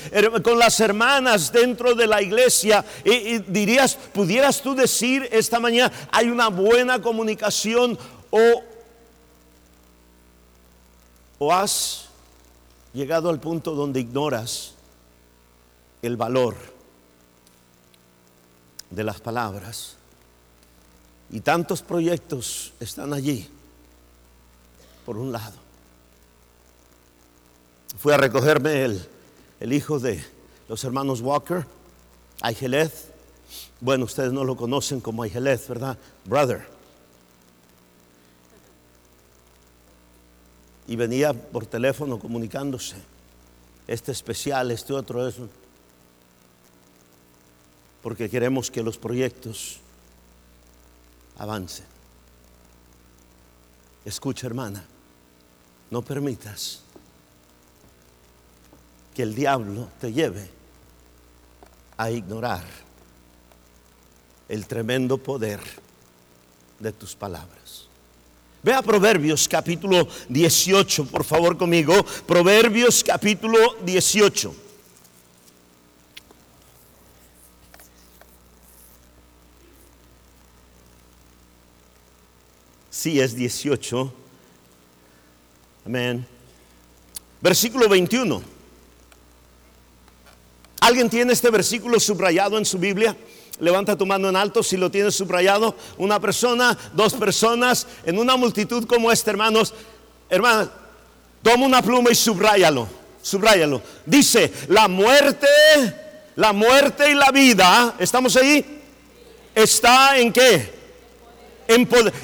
con 0.43 0.57
las 0.57 0.79
hermanas 0.79 1.51
dentro 1.51 1.93
de 1.95 2.07
la 2.07 2.21
iglesia? 2.21 2.83
Y, 3.05 3.39
dirías, 3.39 3.95
¿pudieras 4.13 4.61
tú 4.61 4.75
decir 4.75 5.27
esta 5.31 5.59
mañana, 5.59 5.93
hay 6.11 6.27
una 6.29 6.47
buena 6.47 7.01
comunicación 7.01 7.97
o, 8.29 8.63
o 11.37 11.53
has 11.53 12.09
llegado 12.93 13.29
al 13.29 13.39
punto 13.39 13.75
donde 13.75 13.99
ignoras 13.99 14.72
el 16.03 16.17
valor? 16.17 16.55
de 18.93 19.03
las 19.03 19.19
palabras. 19.19 19.95
Y 21.31 21.39
tantos 21.41 21.81
proyectos 21.81 22.73
están 22.79 23.13
allí, 23.13 23.49
por 25.05 25.17
un 25.17 25.31
lado. 25.31 25.55
Fui 27.97 28.13
a 28.13 28.17
recogerme 28.17 28.83
el, 28.83 29.07
el 29.59 29.73
hijo 29.73 29.99
de 29.99 30.23
los 30.69 30.83
hermanos 30.83 31.21
Walker, 31.21 31.65
Aigeleth. 32.41 33.11
Bueno, 33.79 34.05
ustedes 34.05 34.31
no 34.31 34.43
lo 34.43 34.55
conocen 34.55 35.01
como 35.01 35.23
Aigeleth, 35.23 35.67
¿verdad? 35.67 35.97
Brother. 36.25 36.67
Y 40.87 40.95
venía 40.95 41.33
por 41.33 41.65
teléfono 41.65 42.19
comunicándose. 42.19 42.97
Este 43.87 44.11
especial, 44.11 44.71
este 44.71 44.93
otro, 44.93 45.27
eso 45.27 45.49
porque 48.03 48.29
queremos 48.29 48.69
que 48.69 48.83
los 48.83 48.97
proyectos 48.97 49.79
avancen. 51.37 51.85
Escucha 54.03 54.45
hermana, 54.45 54.83
no 55.89 56.01
permitas 56.01 56.81
que 59.15 59.23
el 59.23 59.33
diablo 59.33 59.87
te 60.01 60.11
lleve 60.11 60.49
a 61.95 62.11
ignorar 62.11 62.65
el 64.49 64.67
tremendo 64.67 65.17
poder 65.17 65.61
de 66.79 66.91
tus 66.91 67.15
palabras. 67.15 67.87
Ve 68.61 68.73
a 68.73 68.81
Proverbios 68.81 69.47
capítulo 69.47 70.07
18, 70.27 71.05
por 71.05 71.23
favor 71.23 71.57
conmigo. 71.57 71.93
Proverbios 72.25 73.01
capítulo 73.03 73.57
18. 73.85 74.62
Sí, 83.03 83.19
es 83.19 83.35
18. 83.35 84.13
Amén. 85.85 86.25
Versículo 87.41 87.89
21. 87.89 88.41
¿Alguien 90.79 91.09
tiene 91.09 91.33
este 91.33 91.49
versículo 91.49 91.99
subrayado 91.99 92.57
en 92.57 92.63
su 92.63 92.79
Biblia? 92.79 93.13
Levanta 93.59 93.97
tu 93.97 94.05
mano 94.05 94.29
en 94.29 94.37
alto 94.37 94.63
si 94.63 94.77
lo 94.77 94.89
tienes 94.89 95.15
subrayado. 95.15 95.75
Una 95.97 96.17
persona, 96.21 96.77
dos 96.93 97.13
personas, 97.15 97.87
en 98.05 98.17
una 98.17 98.37
multitud 98.37 98.85
como 98.85 99.11
esta, 99.11 99.31
hermanos. 99.31 99.73
Hermanos, 100.29 100.69
toma 101.41 101.65
una 101.65 101.81
pluma 101.81 102.09
y 102.09 102.15
subrayalo. 102.15 102.87
Subrayalo. 103.21 103.81
Dice, 104.05 104.49
la 104.69 104.87
muerte, 104.87 105.47
la 106.37 106.53
muerte 106.53 107.11
y 107.11 107.15
la 107.15 107.31
vida, 107.31 107.95
¿estamos 107.99 108.37
ahí? 108.37 108.81
¿Está 109.53 110.17
en 110.17 110.31
qué? 110.31 110.82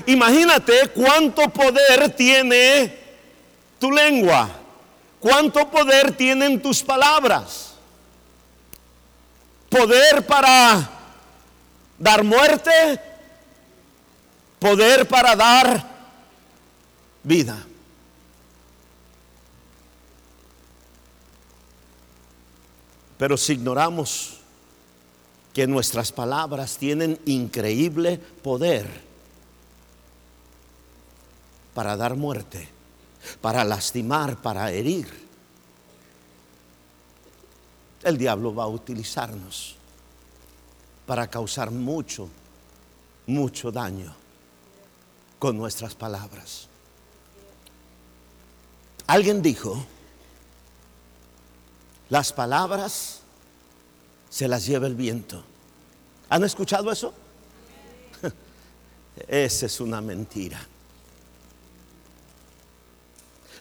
Imagínate 0.05 0.89
cuánto 0.93 1.49
poder 1.49 2.15
tiene 2.15 2.97
tu 3.79 3.91
lengua, 3.91 4.49
cuánto 5.19 5.69
poder 5.69 6.15
tienen 6.15 6.61
tus 6.61 6.83
palabras. 6.83 7.73
Poder 9.69 10.25
para 10.25 10.89
dar 11.97 12.23
muerte, 12.23 12.99
poder 14.59 15.07
para 15.07 15.35
dar 15.35 15.87
vida. 17.23 17.65
Pero 23.17 23.35
si 23.35 23.53
ignoramos 23.53 24.37
que 25.53 25.67
nuestras 25.67 26.11
palabras 26.11 26.77
tienen 26.77 27.19
increíble 27.25 28.17
poder, 28.17 29.08
para 31.79 31.95
dar 31.95 32.17
muerte, 32.17 32.67
para 33.39 33.63
lastimar, 33.63 34.35
para 34.41 34.69
herir. 34.69 35.07
El 38.03 38.17
diablo 38.17 38.53
va 38.53 38.65
a 38.65 38.67
utilizarnos 38.67 39.77
para 41.05 41.29
causar 41.29 41.71
mucho, 41.71 42.27
mucho 43.27 43.71
daño 43.71 44.13
con 45.39 45.57
nuestras 45.57 45.95
palabras. 45.95 46.67
Alguien 49.07 49.41
dijo, 49.41 49.81
las 52.09 52.33
palabras 52.33 53.21
se 54.29 54.49
las 54.49 54.65
lleva 54.65 54.85
el 54.85 54.95
viento. 54.95 55.41
¿Han 56.27 56.43
escuchado 56.43 56.91
eso? 56.91 57.13
Esa 59.29 59.65
es 59.65 59.79
una 59.79 60.01
mentira. 60.01 60.59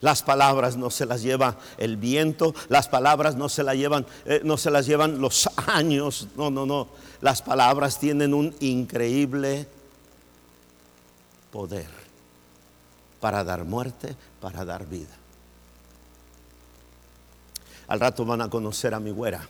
Las 0.01 0.23
palabras 0.23 0.77
no 0.77 0.91
se 0.91 1.07
las 1.07 1.23
lleva 1.23 1.57
el 1.77 1.97
viento, 1.97 2.55
las 2.69 2.89
palabras 2.89 3.37
no 3.37 3.49
se 3.49 3.63
las 3.63 3.77
llevan, 3.77 4.07
eh, 4.25 4.41
no 4.45 4.57
se 4.57 4.71
las 4.71 4.87
llevan 4.87 5.21
los 5.21 5.49
años. 5.67 6.29
No, 6.37 6.51
no, 6.51 6.67
no. 6.67 6.89
Las 7.21 7.43
palabras 7.43 7.99
tienen 7.99 8.35
un 8.35 8.55
increíble 8.61 9.67
poder 11.51 11.89
para 13.21 13.43
dar 13.43 13.65
muerte, 13.65 14.15
para 14.41 14.65
dar 14.65 14.87
vida. 14.87 15.17
Al 17.89 18.01
rato 18.01 18.25
van 18.25 18.43
a 18.43 18.51
conocer 18.51 18.95
a 18.95 19.01
mi 19.01 19.11
güera. 19.11 19.49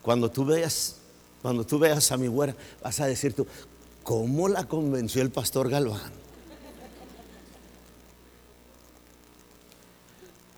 Cuando 0.00 0.30
tú 0.30 0.44
veas, 0.44 0.96
cuando 1.42 1.64
tú 1.64 1.78
veas 1.78 2.12
a 2.12 2.16
mi 2.16 2.28
güera, 2.28 2.54
vas 2.82 3.00
a 3.00 3.06
decir 3.06 3.34
tú, 3.34 3.46
¿cómo 4.02 4.48
la 4.48 4.64
convenció 4.64 5.22
el 5.22 5.30
pastor 5.30 5.68
Galván? 5.68 6.23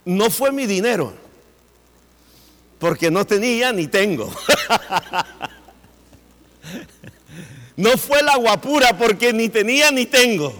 No 0.07 0.31
fue 0.31 0.53
mi 0.53 0.67
dinero, 0.67 1.13
porque 2.79 3.11
no 3.11 3.27
tenía 3.27 3.73
ni 3.73 3.89
tengo. 3.89 4.31
no 7.77 7.91
fue 7.99 8.23
la 8.23 8.37
guapura, 8.37 8.97
porque 8.97 9.33
ni 9.33 9.49
tenía 9.49 9.91
ni 9.91 10.07
tengo. 10.07 10.55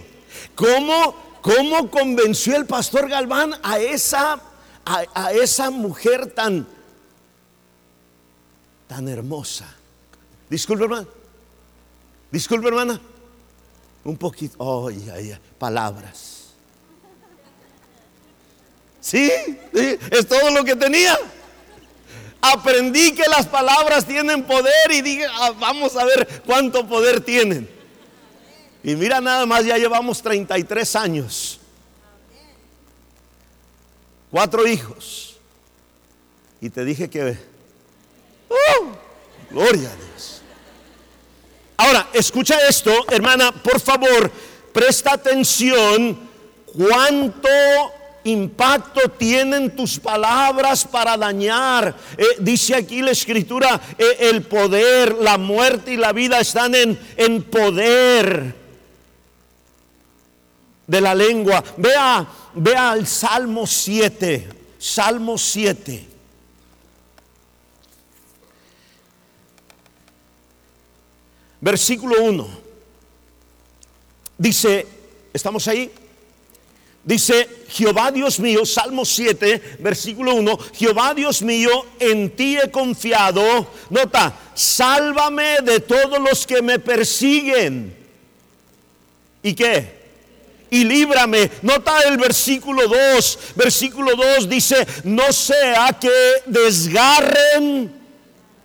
¿Cómo, 0.53 1.15
cómo 1.41 1.89
convenció 1.89 2.57
el 2.57 2.65
pastor 2.65 3.09
Galván 3.09 3.53
a 3.63 3.79
esa, 3.79 4.41
a, 4.85 5.31
esa 5.31 5.69
mujer 5.69 6.29
tan, 6.31 6.67
tan 8.87 9.07
hermosa? 9.07 9.73
Disculpe, 10.49 10.83
hermana. 10.83 11.07
Disculpe, 12.29 12.67
hermana. 12.67 12.99
Un 14.03 14.17
poquito. 14.17 14.55
Oh, 14.57 14.89
palabras 15.57 16.36
Sí, 19.07 19.31
es 20.11 20.27
todo 20.27 20.49
lo 20.49 20.65
que 20.65 20.75
tenía. 20.75 21.17
Aprendí 22.41 23.13
que 23.13 23.23
las 23.29 23.47
palabras 23.47 24.05
tienen 24.05 24.43
poder 24.43 24.91
y 24.91 25.01
dije, 25.01 25.25
ah, 25.31 25.53
vamos 25.57 25.95
a 25.95 26.03
ver 26.03 26.41
cuánto 26.45 26.85
poder 26.85 27.21
tienen. 27.21 27.69
Y 28.83 28.95
mira 28.97 29.21
nada 29.21 29.45
más, 29.45 29.63
ya 29.63 29.77
llevamos 29.77 30.21
33 30.21 30.93
años. 30.97 31.57
Cuatro 34.29 34.67
hijos. 34.67 35.37
Y 36.59 36.69
te 36.69 36.83
dije 36.83 37.09
que... 37.09 37.37
¡uh! 38.49 38.87
gloria 39.49 39.89
a 39.89 39.95
Dios. 39.95 40.41
Ahora, 41.77 42.09
escucha 42.11 42.57
esto, 42.67 42.91
hermana, 43.09 43.53
por 43.53 43.79
favor, 43.79 44.29
presta 44.73 45.13
atención 45.13 46.27
cuánto 46.65 47.47
impacto 48.27 49.09
tienen 49.09 49.75
tus 49.75 49.99
palabras 49.99 50.85
para 50.85 51.17
dañar. 51.17 51.95
Eh, 52.17 52.23
dice 52.39 52.75
aquí 52.75 53.01
la 53.01 53.11
escritura, 53.11 53.79
eh, 53.97 54.17
el 54.19 54.43
poder, 54.43 55.15
la 55.15 55.37
muerte 55.37 55.93
y 55.93 55.97
la 55.97 56.13
vida 56.13 56.39
están 56.39 56.75
en, 56.75 56.99
en 57.15 57.43
poder 57.43 58.55
de 60.87 61.01
la 61.01 61.13
lengua. 61.13 61.63
Vea, 61.77 62.27
vea 62.55 62.93
el 62.93 63.05
Salmo 63.05 63.67
7, 63.67 64.49
Salmo 64.77 65.37
7. 65.37 66.07
Versículo 71.59 72.23
1. 72.23 72.47
Dice, 74.37 74.87
¿estamos 75.33 75.67
ahí? 75.67 75.91
Dice, 77.07 77.47
Jehová 77.69 78.11
Dios 78.11 78.37
mío, 78.37 78.65
Salmo 78.65 79.05
7, 79.05 79.77
versículo 79.79 80.35
1, 80.35 80.59
Jehová 80.73 81.13
Dios 81.13 81.41
mío, 81.41 81.85
en 82.01 82.29
ti 82.31 82.57
he 82.57 82.69
confiado. 82.69 83.71
Nota, 83.89 84.37
sálvame 84.53 85.59
de 85.63 85.79
todos 85.79 86.19
los 86.19 86.45
que 86.45 86.61
me 86.61 86.79
persiguen. 86.79 87.95
¿Y 89.41 89.53
qué? 89.53 89.97
Y 90.69 90.83
líbrame. 90.83 91.49
Nota 91.61 92.01
el 92.01 92.17
versículo 92.17 92.89
2. 92.89 93.39
Versículo 93.55 94.13
2 94.17 94.49
dice, 94.49 94.85
no 95.05 95.31
sea 95.31 95.97
que 95.97 96.11
desgarren 96.45 97.96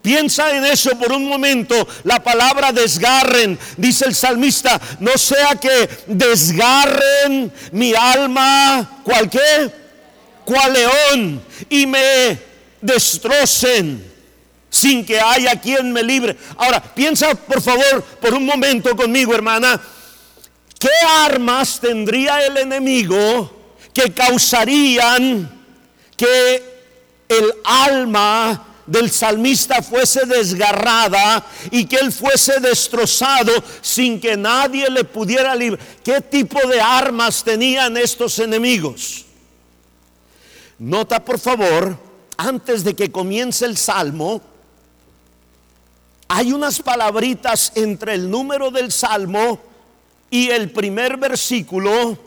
Piensa 0.03 0.57
en 0.57 0.65
eso 0.65 0.99
por 0.99 1.13
un 1.13 1.29
momento. 1.29 1.87
La 2.03 2.23
palabra 2.23 2.73
desgarren, 2.73 3.57
dice 3.77 4.07
el 4.07 4.15
salmista, 4.17 4.81
no 4.99 5.17
sea 5.17 5.55
que 5.55 5.89
desgarren 6.09 7.53
mi 7.71 7.95
alma, 7.95 9.01
¿cuál 9.05 9.31
qué? 9.31 9.71
¿Cuál 10.45 10.73
león? 10.73 11.43
Y 11.71 11.87
me 11.87 12.37
destrocen 12.81 14.13
sin 14.69 15.05
que 15.07 15.21
haya 15.21 15.61
quien 15.61 15.93
me 15.93 16.03
libre. 16.03 16.37
Ahora, 16.57 16.83
piensa 16.83 17.35
por 17.37 17.63
favor 17.63 18.03
por 18.21 18.35
un 18.35 18.45
momento 18.45 18.97
conmigo, 18.97 19.33
hermana. 19.33 19.81
¿Qué 20.81 20.91
armas 21.07 21.79
tendría 21.79 22.45
el 22.45 22.57
enemigo 22.57 23.77
que 23.95 24.13
causarían 24.13 25.63
que 26.17 26.73
el 27.29 27.55
alma 27.65 28.72
del 28.87 29.11
salmista 29.11 29.83
fuese 29.83 30.27
desgarrada 30.27 31.45
y 31.71 31.85
que 31.87 31.97
él 31.97 32.13
fuese 32.13 32.61
destrozado 32.61 33.53
sin 33.81 34.21
que 34.21 34.37
nadie 34.37 34.91
le 34.91 35.05
pudiera 35.05 35.55
librar. 35.55 35.85
¿Qué 36.03 36.21
tipo 36.21 36.59
de 36.67 36.81
armas 36.81 37.45
tenían 37.45 37.97
estos 37.97 38.39
enemigos? 38.39 39.25
Nota 40.79 41.25
por 41.25 41.39
favor, 41.39 41.97
antes 42.37 42.83
de 42.83 42.95
que 42.95 43.13
comience 43.13 43.65
el 43.65 43.77
salmo, 43.77 44.43
hay 46.29 46.53
unas 46.53 46.81
palabritas 46.81 47.73
entre 47.75 48.15
el 48.15 48.31
número 48.31 48.71
del 48.71 48.91
salmo 48.91 49.61
y 50.31 50.49
el 50.49 50.71
primer 50.71 51.19
versículo. 51.19 52.19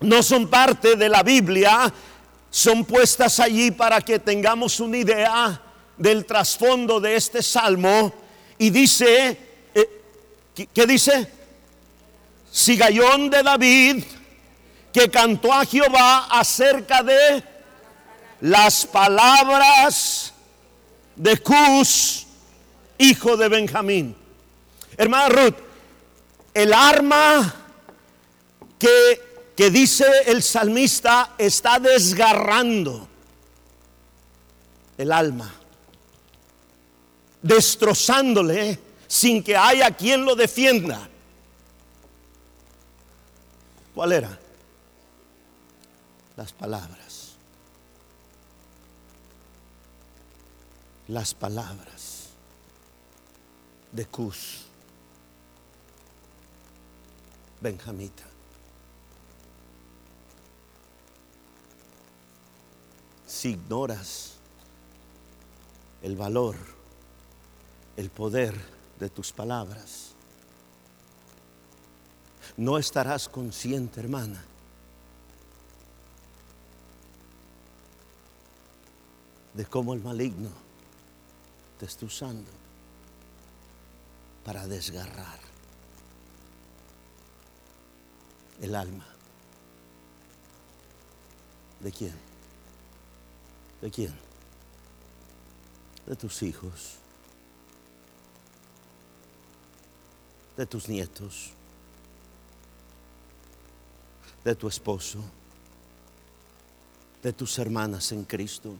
No 0.00 0.22
son 0.22 0.48
parte 0.48 0.94
de 0.94 1.08
la 1.08 1.22
Biblia, 1.22 1.92
son 2.50 2.84
puestas 2.84 3.38
allí 3.38 3.70
para 3.70 4.00
que 4.00 4.18
tengamos 4.18 4.80
una 4.80 4.98
idea 4.98 5.62
del 5.96 6.26
trasfondo 6.26 7.00
de 7.00 7.14
este 7.16 7.42
salmo. 7.42 8.12
Y 8.58 8.70
dice, 8.70 9.38
eh, 9.74 10.02
¿qué, 10.74 10.86
dice? 10.86 11.30
Sigayón 12.50 13.30
de 13.30 13.42
David 13.42 14.04
que 14.92 15.08
cantó 15.08 15.52
a 15.52 15.64
Jehová 15.64 16.26
acerca 16.30 17.02
de 17.02 17.44
las 18.40 18.84
palabras 18.84 20.32
de 21.14 21.36
Cus, 21.38 22.26
hijo 22.98 23.36
de 23.36 23.48
Benjamín. 23.48 24.16
Hermana 24.96 25.28
Ruth, 25.28 25.56
el 26.52 26.72
arma 26.72 27.54
que 28.78 29.29
que 29.60 29.70
dice 29.70 30.06
el 30.24 30.42
salmista 30.42 31.34
está 31.36 31.78
desgarrando 31.78 33.06
el 34.96 35.12
alma, 35.12 35.52
destrozándole 37.42 38.80
sin 39.06 39.42
que 39.42 39.54
haya 39.54 39.90
quien 39.90 40.24
lo 40.24 40.34
defienda. 40.34 41.06
¿Cuál 43.94 44.12
era? 44.12 44.38
Las 46.38 46.54
palabras. 46.54 47.32
Las 51.08 51.34
palabras 51.34 52.28
de 53.92 54.06
Cus, 54.06 54.62
Benjamita. 57.60 58.29
Si 63.40 63.52
ignoras 63.52 64.32
el 66.02 66.14
valor, 66.14 66.56
el 67.96 68.10
poder 68.10 68.54
de 68.98 69.08
tus 69.08 69.32
palabras. 69.32 70.10
No 72.58 72.76
estarás 72.76 73.30
consciente, 73.30 73.98
hermana, 73.98 74.44
de 79.54 79.64
cómo 79.64 79.94
el 79.94 80.02
maligno 80.02 80.50
te 81.78 81.86
está 81.86 82.04
usando 82.04 82.50
para 84.44 84.66
desgarrar 84.66 85.38
el 88.60 88.74
alma. 88.74 89.06
¿De 91.80 91.90
quién? 91.90 92.29
¿De 93.80 93.90
quién? 93.90 94.14
De 96.06 96.14
tus 96.16 96.42
hijos, 96.42 96.96
de 100.56 100.66
tus 100.66 100.88
nietos, 100.88 101.50
de 104.44 104.54
tu 104.54 104.68
esposo, 104.68 105.18
de 107.22 107.32
tus 107.32 107.58
hermanas 107.58 108.12
en 108.12 108.24
Cristo. 108.24 108.74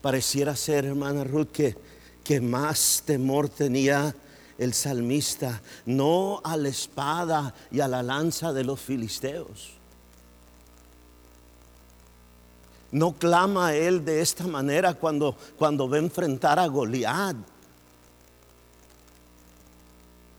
Pareciera 0.00 0.54
ser, 0.54 0.84
hermana 0.84 1.24
Ruth, 1.24 1.48
que, 1.48 1.76
que 2.22 2.40
más 2.40 3.02
temor 3.06 3.48
tenía 3.48 4.14
el 4.58 4.74
salmista, 4.74 5.62
no 5.86 6.40
a 6.44 6.56
la 6.56 6.68
espada 6.68 7.54
y 7.72 7.80
a 7.80 7.88
la 7.88 8.02
lanza 8.02 8.52
de 8.52 8.64
los 8.64 8.80
filisteos 8.80 9.78
No 12.94 13.12
clama 13.12 13.74
él 13.74 14.04
de 14.04 14.20
esta 14.20 14.46
manera 14.46 14.94
cuando, 14.94 15.36
cuando 15.58 15.88
va 15.88 15.96
a 15.96 15.98
enfrentar 15.98 16.60
a 16.60 16.68
Goliat. 16.68 17.34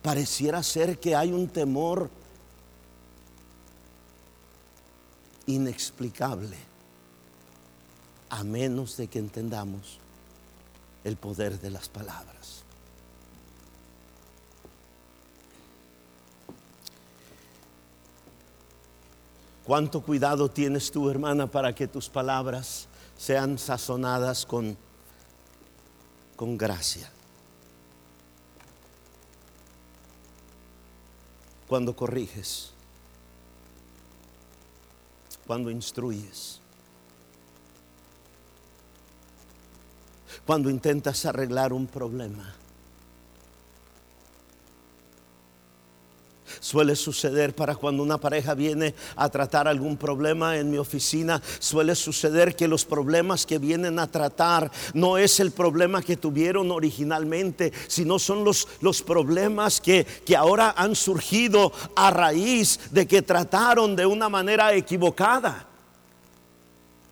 Pareciera 0.01 0.63
ser 0.63 0.97
que 0.97 1.13
hay 1.13 1.33
un 1.33 1.49
temor 1.49 2.09
inexplicable, 5.47 6.55
a 8.29 8.45
menos 8.45 8.95
de 8.95 9.07
que 9.07 9.19
entendamos 9.19 9.99
el 11.03 11.17
poder 11.17 11.59
de 11.59 11.71
las 11.71 11.89
palabras. 11.89 12.64
¿Cuánto 19.65 20.01
cuidado 20.01 20.49
tienes 20.49 20.91
tú, 20.91 21.09
hermana, 21.09 21.47
para 21.47 21.73
que 21.73 21.87
tus 21.87 22.07
palabras 22.07 22.87
sean 23.17 23.57
sazonadas 23.57 24.45
con, 24.45 24.77
con 26.35 26.57
gracia? 26.57 27.11
cuando 31.67 31.95
corriges, 31.95 32.71
cuando 35.47 35.71
instruyes, 35.71 36.59
cuando 40.45 40.69
intentas 40.69 41.25
arreglar 41.25 41.73
un 41.73 41.87
problema. 41.87 42.53
Suele 46.59 46.95
suceder 46.95 47.55
para 47.55 47.75
cuando 47.75 48.03
una 48.03 48.17
pareja 48.17 48.53
viene 48.53 48.95
a 49.15 49.29
tratar 49.29 49.67
algún 49.67 49.97
problema 49.97 50.57
en 50.57 50.69
mi 50.69 50.77
oficina, 50.77 51.41
suele 51.59 51.95
suceder 51.95 52.55
que 52.55 52.67
los 52.67 52.85
problemas 52.85 53.45
que 53.45 53.59
vienen 53.59 53.99
a 53.99 54.07
tratar 54.07 54.71
no 54.93 55.17
es 55.17 55.39
el 55.39 55.51
problema 55.51 56.01
que 56.01 56.17
tuvieron 56.17 56.71
originalmente, 56.71 57.71
sino 57.87 58.19
son 58.19 58.43
los, 58.43 58.67
los 58.81 59.01
problemas 59.01 59.81
que, 59.81 60.05
que 60.05 60.35
ahora 60.35 60.73
han 60.77 60.95
surgido 60.95 61.71
a 61.95 62.11
raíz 62.11 62.79
de 62.91 63.07
que 63.07 63.21
trataron 63.21 63.95
de 63.95 64.05
una 64.05 64.29
manera 64.29 64.73
equivocada 64.73 65.67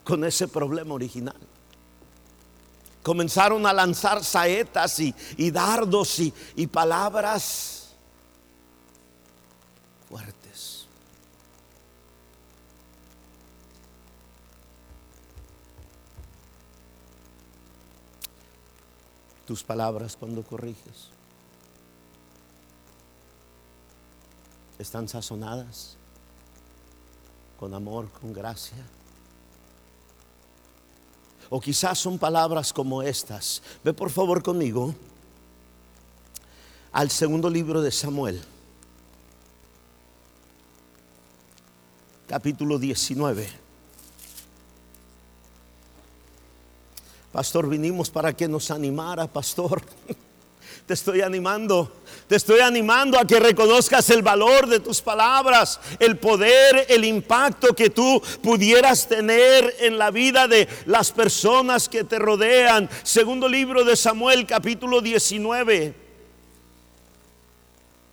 con 0.03 0.23
ese 0.23 0.47
problema 0.47 0.93
original. 0.93 1.35
Comenzaron 3.01 3.65
a 3.65 3.73
lanzar 3.73 4.23
saetas 4.23 4.99
y, 4.99 5.13
y 5.37 5.51
dardos 5.51 6.19
y, 6.19 6.33
y 6.55 6.67
palabras 6.67 7.93
fuertes. 10.09 10.87
Tus 19.45 19.63
palabras 19.63 20.15
cuando 20.15 20.43
corriges 20.43 21.09
están 24.79 25.07
sazonadas 25.07 25.97
con 27.59 27.73
amor, 27.73 28.09
con 28.21 28.33
gracia. 28.33 28.85
O 31.49 31.59
quizás 31.59 31.99
son 31.99 32.17
palabras 32.17 32.73
como 32.73 33.01
estas. 33.01 33.61
Ve 33.83 33.93
por 33.93 34.09
favor 34.09 34.41
conmigo 34.41 34.95
al 36.91 37.09
segundo 37.09 37.49
libro 37.49 37.81
de 37.81 37.91
Samuel. 37.91 38.41
capítulo 42.33 42.79
19. 42.79 43.62
Pastor, 47.33 47.67
vinimos 47.67 48.11
para 48.11 48.31
que 48.31 48.47
nos 48.47 48.69
animara, 48.69 49.25
pastor. 49.25 49.81
Te 50.85 50.93
estoy 50.93 51.21
animando, 51.21 51.93
te 52.27 52.35
estoy 52.35 52.59
animando 52.59 53.17
a 53.17 53.25
que 53.25 53.39
reconozcas 53.39 54.09
el 54.09 54.21
valor 54.21 54.67
de 54.67 54.81
tus 54.81 55.01
palabras, 55.01 55.79
el 55.97 56.17
poder, 56.17 56.87
el 56.89 57.05
impacto 57.05 57.73
que 57.73 57.89
tú 57.89 58.21
pudieras 58.41 59.07
tener 59.07 59.73
en 59.79 59.97
la 59.97 60.11
vida 60.11 60.49
de 60.49 60.67
las 60.85 61.13
personas 61.13 61.87
que 61.87 62.03
te 62.03 62.19
rodean. 62.19 62.89
Segundo 63.03 63.47
libro 63.47 63.85
de 63.85 63.95
Samuel, 63.95 64.45
capítulo 64.45 64.99
19. 64.99 66.02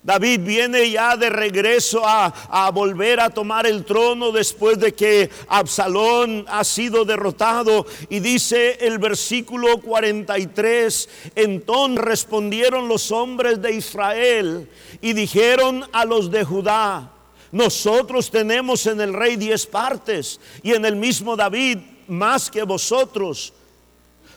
David 0.02 0.40
viene 0.40 0.90
ya 0.90 1.14
de 1.16 1.28
regreso 1.28 2.02
a, 2.06 2.70
volver 2.72 3.20
a 3.20 3.28
tomar 3.28 3.66
el 3.66 3.84
trono 3.84 4.32
después 4.32 4.78
de 4.78 4.94
que 4.94 5.28
Absalón 5.48 6.46
ha 6.48 6.64
sido 6.64 7.04
derrotado. 7.04 7.86
Y 8.08 8.20
dice 8.20 8.78
el 8.80 8.98
versículo 8.98 9.78
43, 9.80 11.08
entonces 11.34 12.04
respondieron 12.04 12.88
los 12.88 13.12
hombres 13.12 13.60
de 13.60 13.72
Israel 13.72 14.70
y 15.02 15.12
dijeron 15.12 15.84
a 15.92 16.04
los 16.06 16.30
de 16.30 16.44
Judá, 16.44 17.12
nosotros 17.52 18.30
tenemos 18.30 18.86
en 18.86 19.00
el 19.00 19.12
rey 19.12 19.36
diez 19.36 19.66
partes 19.66 20.40
y 20.62 20.72
en 20.72 20.84
el 20.84 20.96
mismo 20.96 21.36
David 21.36 21.78
más 22.08 22.50
que 22.50 22.62
vosotros. 22.62 23.52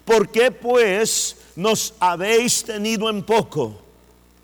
¿Por 0.03 0.29
qué 0.29 0.51
pues 0.51 1.37
nos 1.55 1.93
habéis 1.99 2.63
tenido 2.63 3.09
en 3.09 3.23
poco? 3.23 3.83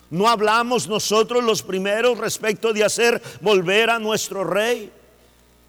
¿No 0.10 0.28
hablamos 0.28 0.88
nosotros 0.88 1.44
los 1.44 1.62
primeros 1.62 2.18
respecto 2.18 2.74
de 2.74 2.84
hacer 2.84 3.22
volver 3.42 3.90
a 3.90 4.00
nuestro 4.00 4.44
rey? 4.44 4.92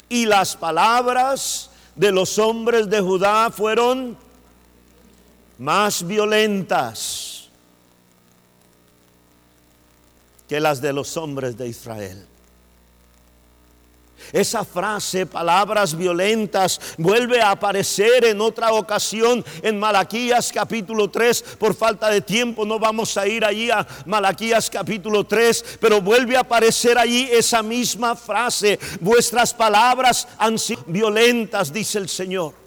Y 0.09 0.25
las 0.27 0.57
palabras 0.57 1.71
de 1.95 2.11
los 2.11 2.39
hombres 2.39 2.89
de 2.89 3.01
Judá 3.01 3.51
fueron 3.51 4.17
más 5.59 6.07
violentas 6.07 7.49
que 10.49 10.59
las 10.59 10.81
de 10.81 10.93
los 10.93 11.17
hombres 11.17 11.57
de 11.57 11.69
Israel. 11.69 12.27
Esa 14.33 14.65
frase, 14.65 15.27
palabras 15.27 15.97
violentas, 15.97 16.81
vuelve 16.99 17.41
a 17.41 17.51
aparecer 17.51 18.25
en 18.25 18.41
otra 18.41 18.73
ocasión 18.73 19.45
en 19.63 19.79
Malaquías 19.79 20.53
capítulo 20.53 21.11
3. 21.11 21.57
Por 21.59 21.75
falta 21.75 22.09
de 22.09 22.21
tiempo 22.21 22.65
no 22.65 22.79
vamos 22.79 23.17
a 23.17 23.27
ir 23.27 23.45
allí 23.45 23.71
a 23.71 23.87
Malaquías 24.07 24.71
capítulo 24.71 25.25
3, 25.25 25.79
pero 25.81 26.01
vuelve 26.01 26.37
a 26.37 26.41
aparecer 26.41 26.99
allí 26.99 27.29
esa 27.31 27.63
misma 27.63 28.15
frase. 28.15 28.79
Vuestras 29.01 29.53
palabras 29.53 30.29
han 30.39 30.59
sido 30.59 30.85
violentas, 30.87 31.73
dice 31.73 31.99
el 31.99 32.09
Señor. 32.09 32.61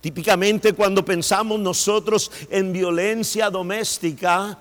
Típicamente 0.00 0.74
cuando 0.74 1.02
pensamos 1.02 1.58
nosotros 1.58 2.30
en 2.50 2.74
violencia 2.74 3.48
doméstica, 3.48 4.58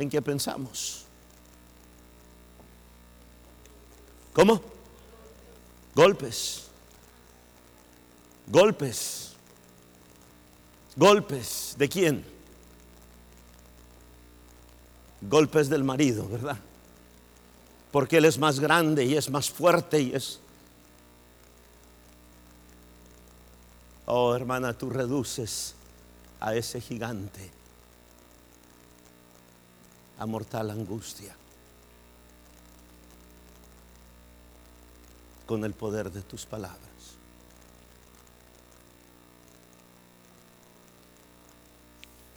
en 0.00 0.08
qué 0.08 0.22
pensamos. 0.22 1.04
¿Cómo? 4.32 4.62
Golpes. 5.94 6.68
Golpes. 8.46 9.32
Golpes. 10.96 11.74
¿De 11.76 11.88
quién? 11.88 12.24
Golpes 15.20 15.68
del 15.68 15.84
marido, 15.84 16.26
¿verdad? 16.28 16.58
Porque 17.92 18.16
él 18.18 18.24
es 18.24 18.38
más 18.38 18.58
grande 18.58 19.04
y 19.04 19.16
es 19.16 19.28
más 19.28 19.50
fuerte 19.50 20.00
y 20.00 20.14
es... 20.14 20.40
Oh, 24.06 24.34
hermana, 24.34 24.72
tú 24.72 24.88
reduces 24.88 25.74
a 26.40 26.54
ese 26.54 26.80
gigante 26.80 27.59
a 30.20 30.26
mortal 30.26 30.70
angustia. 30.70 31.34
Con 35.46 35.64
el 35.64 35.72
poder 35.72 36.12
de 36.12 36.20
tus 36.20 36.44
palabras. 36.44 36.78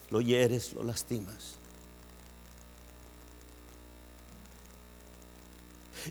Lo 0.09 0.21
hieres, 0.21 0.73
lo 0.73 0.83
lastimas. 0.83 1.55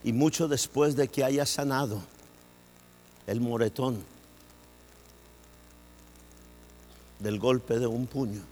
Y 0.04 0.12
mucho 0.12 0.48
después 0.48 0.94
de 0.94 1.08
que 1.08 1.24
haya 1.24 1.46
sanado 1.46 2.02
el 3.26 3.40
moretón 3.40 4.04
del 7.18 7.38
golpe 7.38 7.78
de 7.78 7.86
un 7.86 8.06
puño, 8.06 8.42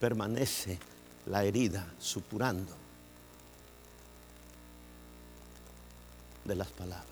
permanece 0.00 0.78
la 1.26 1.44
herida 1.44 1.86
supurando 1.98 2.74
de 6.44 6.54
las 6.56 6.68
palabras. 6.68 7.06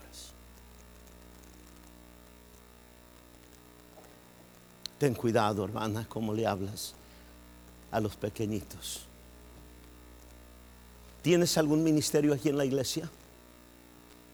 Ten 4.97 5.13
cuidado, 5.13 5.63
hermana, 5.63 6.05
cómo 6.09 6.33
le 6.33 6.45
hablas 6.45 6.93
a 7.91 8.01
los 8.01 8.17
pequeñitos. 8.17 9.05
¿Tienes 11.21 11.57
algún 11.57 11.83
ministerio 11.83 12.33
aquí 12.33 12.49
en 12.49 12.57
la 12.57 12.65
iglesia? 12.65 13.09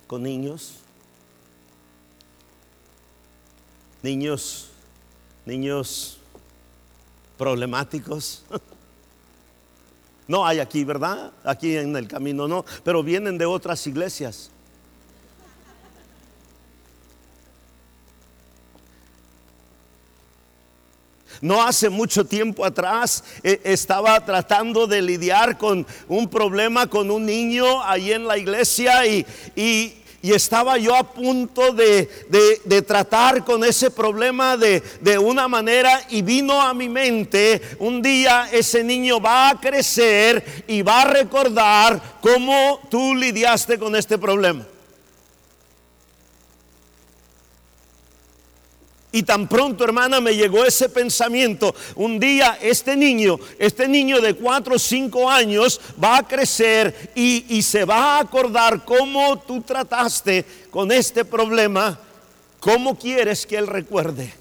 ¿Con 0.07 0.23
niños? 0.23 0.77
Niños, 4.01 4.69
niños 5.45 6.19
problemáticos. 7.37 8.43
No 10.27 10.45
hay 10.45 10.59
aquí, 10.59 10.83
¿verdad? 10.83 11.31
Aquí 11.43 11.77
en 11.77 11.95
el 11.95 12.07
camino 12.07 12.47
no, 12.47 12.65
pero 12.83 13.03
vienen 13.03 13.37
de 13.37 13.45
otras 13.45 13.85
iglesias. 13.85 14.49
No 21.41 21.61
hace 21.61 21.89
mucho 21.89 22.25
tiempo 22.25 22.65
atrás 22.65 23.23
eh, 23.43 23.61
estaba 23.65 24.23
tratando 24.25 24.87
de 24.87 25.01
lidiar 25.01 25.57
con 25.57 25.85
un 26.07 26.29
problema 26.29 26.87
con 26.87 27.11
un 27.11 27.25
niño 27.25 27.83
ahí 27.83 28.13
en 28.13 28.25
la 28.25 28.37
iglesia 28.37 29.05
y, 29.05 29.25
y 29.55 30.04
y 30.21 30.33
estaba 30.33 30.77
yo 30.77 30.95
a 30.95 31.03
punto 31.03 31.71
de, 31.71 32.07
tratar 32.85 33.43
con 33.43 33.63
ese 33.63 33.91
problema 33.91 34.57
de, 34.57 34.81
de, 35.01 35.17
una 35.17 35.47
manera 35.47 36.01
y 36.09 36.21
vino 36.21 36.61
a 36.61 36.73
mi 36.73 36.89
mente, 36.89 37.61
un 37.79 38.01
día 38.01 38.49
ese 38.51 38.83
niño 38.83 39.19
va 39.19 39.49
a 39.49 39.59
crecer 39.59 40.63
y 40.67 40.81
va 40.81 41.01
a 41.01 41.05
recordar 41.05 42.17
cómo 42.21 42.79
tú 42.89 43.15
lidiaste 43.15 43.77
con 43.77 43.95
este 43.95 44.17
problema. 44.17 44.65
Y 49.15 49.23
tan 49.23 49.47
pronto, 49.47 49.85
hermana, 49.85 50.19
me 50.19 50.35
llegó 50.35 50.65
ese 50.65 50.89
pensamiento. 50.89 51.73
Un 51.95 52.19
día 52.19 52.57
este 52.61 52.97
niño, 52.97 53.39
este 53.57 53.87
niño 53.87 54.19
de 54.19 54.33
cuatro 54.33 54.75
o 54.75 54.77
cinco 54.79 55.29
años 55.29 55.79
va 56.03 56.17
a 56.17 56.27
crecer 56.27 57.13
y, 57.15 57.45
y 57.47 57.61
se 57.61 57.85
va 57.85 58.17
a 58.17 58.19
acordar 58.19 58.83
cómo 58.83 59.39
tú 59.39 59.61
trataste 59.61 60.43
con 60.69 60.91
este 60.91 61.23
problema. 61.23 61.97
¿Cómo 62.59 62.99
quieres 62.99 63.45
que 63.45 63.55
él 63.55 63.67
recuerde? 63.67 64.33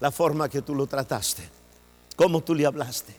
La 0.00 0.10
forma 0.10 0.48
que 0.48 0.60
tú 0.60 0.74
lo 0.74 0.88
trataste. 0.88 1.48
Cómo 2.16 2.40
tú 2.40 2.52
le 2.52 2.66
hablaste. 2.66 3.14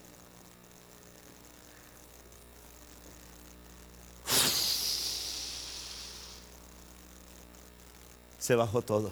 Se 8.49 8.55
bajó 8.55 8.81
todo. 8.81 9.11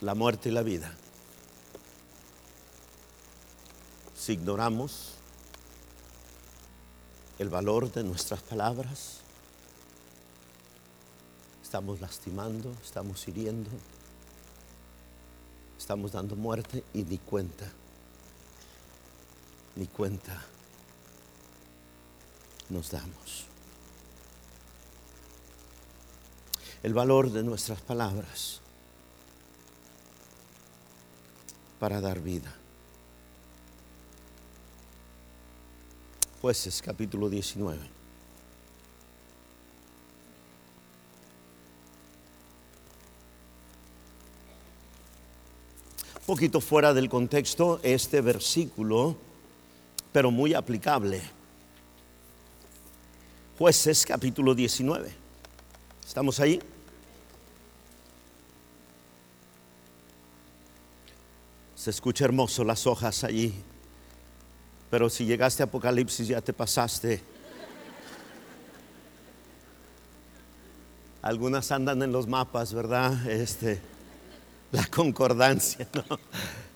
La 0.00 0.14
muerte 0.14 0.48
y 0.48 0.52
la 0.52 0.62
vida. 0.62 0.94
Si 4.16 4.32
ignoramos 4.32 5.10
el 7.38 7.50
valor 7.50 7.92
de 7.92 8.02
nuestras 8.02 8.40
palabras, 8.40 9.18
estamos 11.62 12.00
lastimando, 12.00 12.74
estamos 12.82 13.28
hiriendo, 13.28 13.68
estamos 15.76 16.12
dando 16.12 16.34
muerte 16.34 16.82
y 16.94 17.02
ni 17.02 17.18
cuenta 17.18 17.70
ni 19.76 19.86
cuenta 19.86 20.42
nos 22.68 22.90
damos. 22.90 23.46
El 26.82 26.94
valor 26.94 27.30
de 27.30 27.42
nuestras 27.42 27.80
palabras 27.80 28.60
para 31.78 32.00
dar 32.00 32.20
vida. 32.20 32.52
Jueces 36.40 36.82
capítulo 36.82 37.28
19. 37.28 37.78
Un 46.14 46.26
poquito 46.26 46.60
fuera 46.60 46.94
del 46.94 47.08
contexto, 47.08 47.78
este 47.82 48.20
versículo 48.20 49.16
pero 50.12 50.30
muy 50.30 50.54
aplicable. 50.54 51.22
Jueces 53.58 54.04
capítulo 54.04 54.54
19. 54.54 55.12
¿Estamos 56.06 56.38
ahí? 56.40 56.60
Se 61.74 61.90
escucha 61.90 62.26
hermoso 62.26 62.62
las 62.62 62.86
hojas 62.86 63.24
allí, 63.24 63.54
pero 64.90 65.08
si 65.08 65.24
llegaste 65.24 65.62
a 65.62 65.66
Apocalipsis 65.66 66.28
ya 66.28 66.40
te 66.40 66.52
pasaste. 66.52 67.22
Algunas 71.22 71.72
andan 71.72 72.02
en 72.02 72.12
los 72.12 72.26
mapas, 72.26 72.74
¿verdad? 72.74 73.28
Este, 73.30 73.80
la 74.72 74.84
concordancia, 74.86 75.88
¿no? 75.94 76.18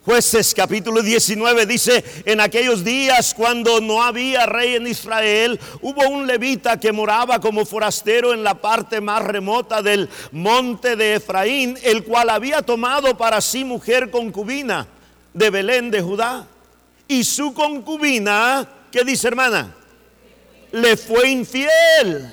Jueces 0.07 0.55
capítulo 0.55 1.03
19 1.03 1.67
dice, 1.67 2.05
en 2.25 2.41
aquellos 2.41 2.85
días 2.85 3.35
cuando 3.35 3.81
no 3.81 4.05
había 4.05 4.47
rey 4.47 4.77
en 4.77 4.87
Israel, 4.87 5.59
hubo 5.83 6.09
un 6.09 6.29
levita 6.29 6.79
que 6.79 6.93
moraba 6.93 7.41
como 7.41 7.67
forastero 7.67 8.33
en 8.33 8.45
la 8.45 8.55
parte 8.55 9.01
más 9.01 9.25
remota 9.25 9.83
del 9.83 10.09
monte 10.31 10.95
de 10.95 11.17
Efraín, 11.17 11.77
el 11.83 12.05
cual 12.05 12.31
había 12.31 12.63
tomado 12.63 13.19
para 13.19 13.41
sí 13.41 13.65
mujer 13.65 14.13
concubina 14.13 14.87
de 15.35 15.51
Belén 15.51 15.91
de 15.91 16.01
Judá. 16.01 16.47
Y 17.09 17.25
su 17.25 17.53
concubina, 17.53 18.65
¿qué 18.93 19.03
dice 19.03 19.27
hermana? 19.27 19.75
Le 20.71 20.97
fue 20.97 21.31
infiel. 21.31 22.33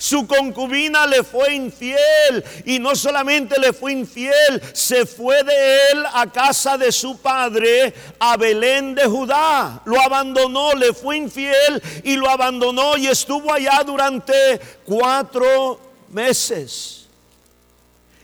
Su 0.00 0.28
concubina 0.28 1.08
le 1.08 1.24
fue 1.24 1.54
infiel 1.54 2.44
y 2.64 2.78
no 2.78 2.94
solamente 2.94 3.58
le 3.58 3.72
fue 3.72 3.90
infiel, 3.92 4.62
se 4.72 5.04
fue 5.04 5.42
de 5.42 5.90
él 5.90 6.04
a 6.12 6.30
casa 6.30 6.78
de 6.78 6.92
su 6.92 7.18
padre, 7.18 7.92
a 8.20 8.36
Belén 8.36 8.94
de 8.94 9.06
Judá. 9.06 9.82
Lo 9.84 10.00
abandonó, 10.00 10.72
le 10.74 10.92
fue 10.92 11.16
infiel 11.16 11.82
y 12.04 12.14
lo 12.14 12.30
abandonó 12.30 12.96
y 12.96 13.08
estuvo 13.08 13.52
allá 13.52 13.82
durante 13.84 14.60
cuatro 14.84 15.80
meses. 16.10 17.08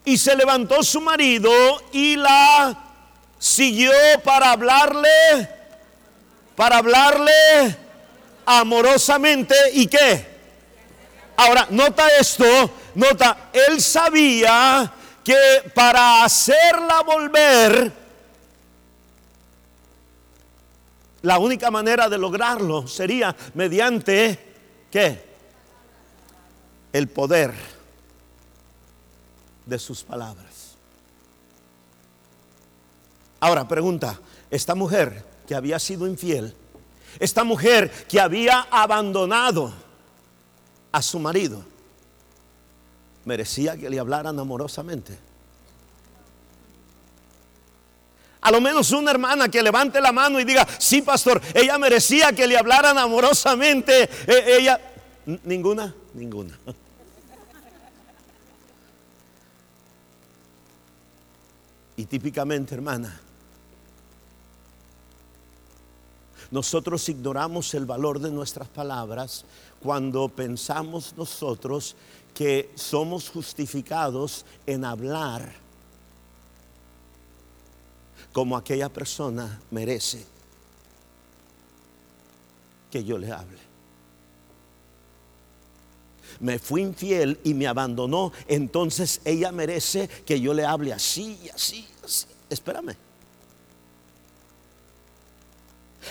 Y 0.04 0.16
se 0.16 0.36
levantó 0.36 0.80
su 0.84 1.00
marido 1.00 1.50
y 1.90 2.14
la 2.14 2.84
siguió 3.36 3.90
para 4.22 4.52
hablarle, 4.52 5.48
para 6.54 6.78
hablarle 6.78 7.76
amorosamente 8.46 9.56
y 9.72 9.88
qué 9.88 10.33
Ahora, 11.36 11.66
nota 11.70 12.08
esto, 12.18 12.44
nota, 12.94 13.50
él 13.52 13.80
sabía 13.80 14.92
que 15.22 15.70
para 15.74 16.24
hacerla 16.24 17.02
volver, 17.02 17.92
la 21.22 21.38
única 21.38 21.70
manera 21.70 22.08
de 22.08 22.18
lograrlo 22.18 22.86
sería 22.86 23.34
mediante, 23.54 24.38
¿qué? 24.90 25.24
El 26.92 27.08
poder 27.08 27.54
de 29.64 29.78
sus 29.78 30.04
palabras. 30.04 30.76
Ahora, 33.40 33.66
pregunta, 33.66 34.20
esta 34.50 34.74
mujer 34.74 35.24
que 35.46 35.54
había 35.54 35.78
sido 35.78 36.06
infiel, 36.06 36.54
esta 37.18 37.42
mujer 37.44 37.90
que 38.06 38.20
había 38.20 38.68
abandonado, 38.70 39.72
a 40.94 41.02
su 41.02 41.18
marido, 41.18 41.60
merecía 43.24 43.76
que 43.76 43.90
le 43.90 43.98
hablaran 43.98 44.38
amorosamente. 44.38 45.18
A 48.40 48.52
lo 48.52 48.60
menos 48.60 48.92
una 48.92 49.10
hermana 49.10 49.48
que 49.48 49.60
levante 49.60 50.00
la 50.00 50.12
mano 50.12 50.38
y 50.38 50.44
diga, 50.44 50.64
sí, 50.78 51.02
pastor, 51.02 51.42
ella 51.52 51.78
merecía 51.78 52.32
que 52.32 52.46
le 52.46 52.56
hablaran 52.56 52.96
amorosamente. 52.96 54.08
E, 54.24 54.56
ella, 54.56 54.80
ninguna, 55.42 55.92
ninguna. 56.14 56.56
Y 61.96 62.06
típicamente, 62.06 62.74
hermana, 62.74 63.20
nosotros 66.50 67.08
ignoramos 67.08 67.74
el 67.74 67.86
valor 67.86 68.18
de 68.20 68.30
nuestras 68.30 68.68
palabras 68.68 69.44
cuando 69.80 70.28
pensamos 70.28 71.14
nosotros 71.16 71.96
que 72.34 72.70
somos 72.74 73.30
justificados 73.30 74.44
en 74.66 74.84
hablar 74.84 75.52
como 78.32 78.56
aquella 78.56 78.88
persona 78.88 79.60
merece 79.70 80.26
que 82.90 83.04
yo 83.04 83.16
le 83.16 83.30
hable. 83.30 83.58
Me 86.40 86.58
fui 86.58 86.82
infiel 86.82 87.38
y 87.44 87.54
me 87.54 87.68
abandonó, 87.68 88.32
entonces 88.48 89.20
ella 89.24 89.52
merece 89.52 90.08
que 90.26 90.40
yo 90.40 90.52
le 90.52 90.64
hable 90.64 90.92
así, 90.92 91.38
así, 91.54 91.86
así. 92.04 92.26
Espérame. 92.50 92.96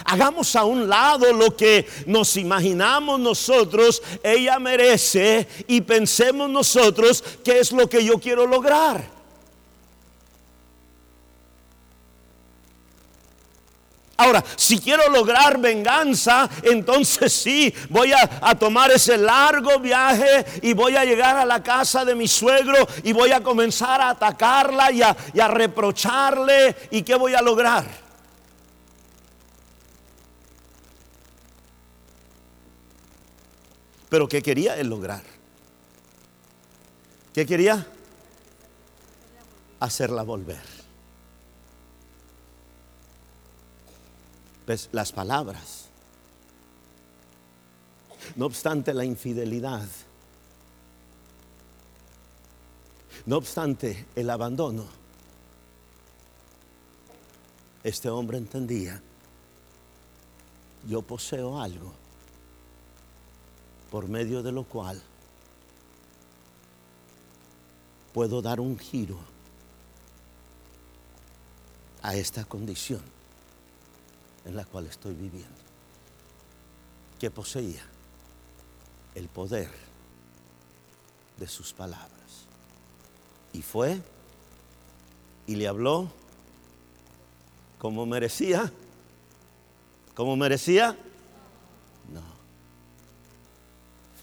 Hagamos 0.06 0.56
a 0.56 0.64
un 0.64 0.88
lado 0.88 1.32
lo 1.34 1.56
que 1.56 1.88
nos 2.06 2.38
imaginamos 2.38 3.20
nosotros, 3.20 4.02
ella 4.24 4.60
merece 4.60 5.48
y 5.68 5.82
pensemos 5.82 6.50
nosotros 6.50 7.24
qué 7.44 7.60
es 7.60 7.72
lo 7.72 7.90
que 7.90 8.04
yo 8.04 8.20
quiero 8.20 8.46
lograr. 8.46 9.14
Ahora, 14.16 14.44
si 14.56 14.80
quiero 14.80 15.10
lograr 15.10 15.58
venganza, 15.58 16.48
entonces 16.62 17.34
sí, 17.34 17.74
voy 17.90 18.14
a, 18.14 18.56
tomar 18.56 18.92
ese 18.92 19.18
largo 19.18 19.80
viaje 19.80 20.46
y 20.62 20.74
voy 20.74 20.96
a 20.96 21.04
llegar 21.04 21.36
a 21.36 21.46
la 21.46 21.64
casa 21.64 22.06
de 22.06 22.14
mi 22.14 22.28
suegro 22.28 22.78
y 23.04 23.12
voy 23.12 23.32
a 23.32 23.42
comenzar 23.42 24.00
a 24.00 24.10
atacarla 24.12 24.92
y 24.92 25.02
a, 25.02 25.16
y 25.34 25.40
a 25.40 25.48
reprocharle. 25.48 26.76
¿Y 26.92 27.02
qué 27.02 27.16
voy 27.16 27.34
a 27.34 27.42
lograr? 27.42 28.03
Pero 34.14 34.28
¿qué 34.28 34.44
quería 34.44 34.78
él 34.78 34.90
lograr? 34.90 35.24
¿Qué 37.34 37.48
quería? 37.48 37.84
Hacerla 39.80 40.22
volver. 40.22 40.62
Las 44.92 45.12
palabras. 45.12 45.86
No 48.36 48.46
obstante 48.46 48.94
la 48.94 49.04
infidelidad, 49.04 49.88
no 53.26 53.38
obstante 53.38 54.06
el 54.16 54.30
abandono, 54.30 54.86
este 57.84 58.10
hombre 58.10 58.38
entendía, 58.38 59.02
yo 60.88 61.02
poseo 61.02 61.60
algo 61.60 62.03
por 63.94 64.10
medio 64.10 64.42
de 64.42 64.52
lo 64.52 64.64
cual 64.64 65.00
puedo 68.12 68.42
dar 68.42 68.60
un 68.60 68.80
giro 68.80 69.20
a 72.02 72.16
esta 72.16 72.44
condición 72.44 73.04
en 74.46 74.56
la 74.56 74.66
cual 74.66 74.88
estoy 74.88 75.14
viviendo. 75.14 75.62
Que 77.20 77.30
poseía 77.30 77.84
el 79.14 79.28
poder 79.28 79.70
de 81.38 81.48
sus 81.48 81.72
palabras. 81.72 82.48
Y 83.54 83.62
fue 83.62 84.02
y 85.46 85.56
le 85.56 85.68
habló 85.68 86.10
como 87.78 88.08
merecía. 88.08 88.74
Como 90.16 90.36
merecía? 90.36 90.98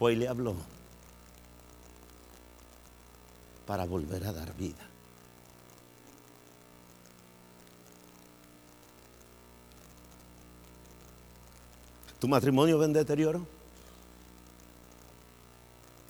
Fue 0.01 0.15
y 0.15 0.17
le 0.17 0.29
habló 0.29 0.57
para 3.67 3.85
volver 3.85 4.27
a 4.27 4.33
dar 4.33 4.57
vida. 4.57 4.89
¿Tu 12.19 12.27
matrimonio 12.29 12.79
ven 12.79 12.95
deterioro? 12.95 13.47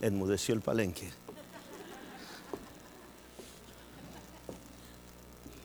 Enmudeció 0.01 0.55
el 0.55 0.61
palenque. 0.61 1.11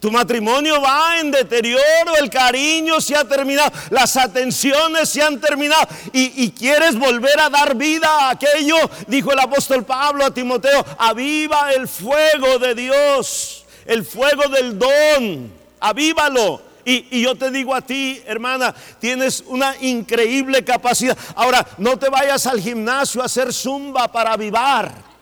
Tu 0.06 0.12
matrimonio 0.12 0.80
va 0.82 1.20
en 1.20 1.32
deterioro, 1.32 2.16
el 2.22 2.30
cariño 2.30 3.02
se 3.02 3.16
ha 3.16 3.28
terminado, 3.28 3.72
las 3.90 4.16
atenciones 4.16 5.10
se 5.10 5.24
han 5.24 5.42
terminado 5.42 5.88
y, 6.14 6.52
quieres 6.52 6.96
volver 6.96 7.40
a 7.40 7.50
dar 7.50 7.74
vida 7.74 8.08
a 8.08 8.30
aquello, 8.30 8.76
dijo 9.08 9.34
el 9.34 9.40
apóstol 9.40 9.84
Pablo 9.84 10.24
a 10.24 10.32
Timoteo, 10.32 10.86
aviva 11.00 11.74
el 11.74 11.88
fuego 11.88 12.60
de 12.60 12.76
Dios, 12.76 13.66
el 13.88 14.06
fuego 14.06 14.48
del 14.48 14.78
don, 14.78 15.52
avívalo. 15.80 16.62
Y, 16.86 17.08
y, 17.10 17.24
yo 17.24 17.34
te 17.34 17.50
digo 17.50 17.74
a 17.74 17.82
ti, 17.82 18.22
hermana, 18.28 18.76
tienes 19.00 19.44
una 19.48 19.76
increíble 19.82 20.64
capacidad. 20.64 21.18
Ahora, 21.34 21.66
no 21.80 21.98
te 21.98 22.10
vayas 22.10 22.46
al 22.46 22.62
gimnasio 22.62 23.24
a 23.24 23.26
hacer 23.26 23.52
zumba 23.52 24.08
para 24.12 24.34
avivar. 24.34 25.15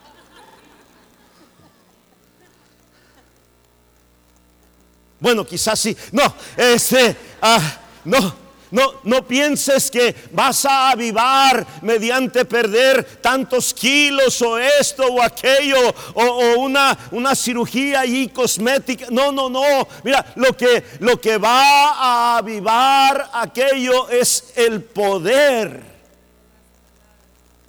Bueno, 5.23 5.45
quizás 5.45 5.79
sí. 5.79 5.95
No, 6.11 6.35
este, 6.57 7.15
ah, 7.41 7.79
no, 8.03 8.35
no, 8.71 8.95
no 9.05 9.25
pienses 9.25 9.89
que 9.89 10.13
vas 10.33 10.65
a 10.65 10.89
avivar 10.91 11.65
mediante 11.81 12.43
perder 12.43 13.05
tantos 13.21 13.73
kilos 13.73 14.41
o 14.41 14.59
esto 14.59 15.05
o 15.05 15.21
aquello 15.21 15.95
o, 16.13 16.59
una, 16.59 16.97
una 17.11 17.35
cirugía 17.35 18.01
allí 18.01 18.27
cosmética. 18.27 19.05
No, 19.11 19.31
no, 19.31 19.49
no. 19.49 19.87
Mira, 20.03 20.25
lo 20.35 20.57
que, 20.57 20.83
lo 20.99 21.21
que 21.21 21.37
va 21.37 21.91
a 21.91 22.37
avivar 22.39 23.29
aquello 23.31 24.09
es 24.09 24.51
el 24.57 24.83
poder 24.83 25.83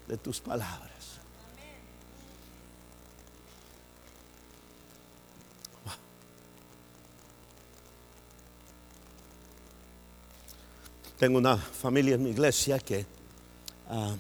de 0.09 0.17
tus 0.17 0.41
palabras. 0.41 0.84
Tengo 11.19 11.39
una 11.39 11.57
familia 11.57 12.17
en 12.17 12.25
mi 12.25 12.31
iglesia 12.31 12.79
que 12.81 13.07
ah, 13.89 14.17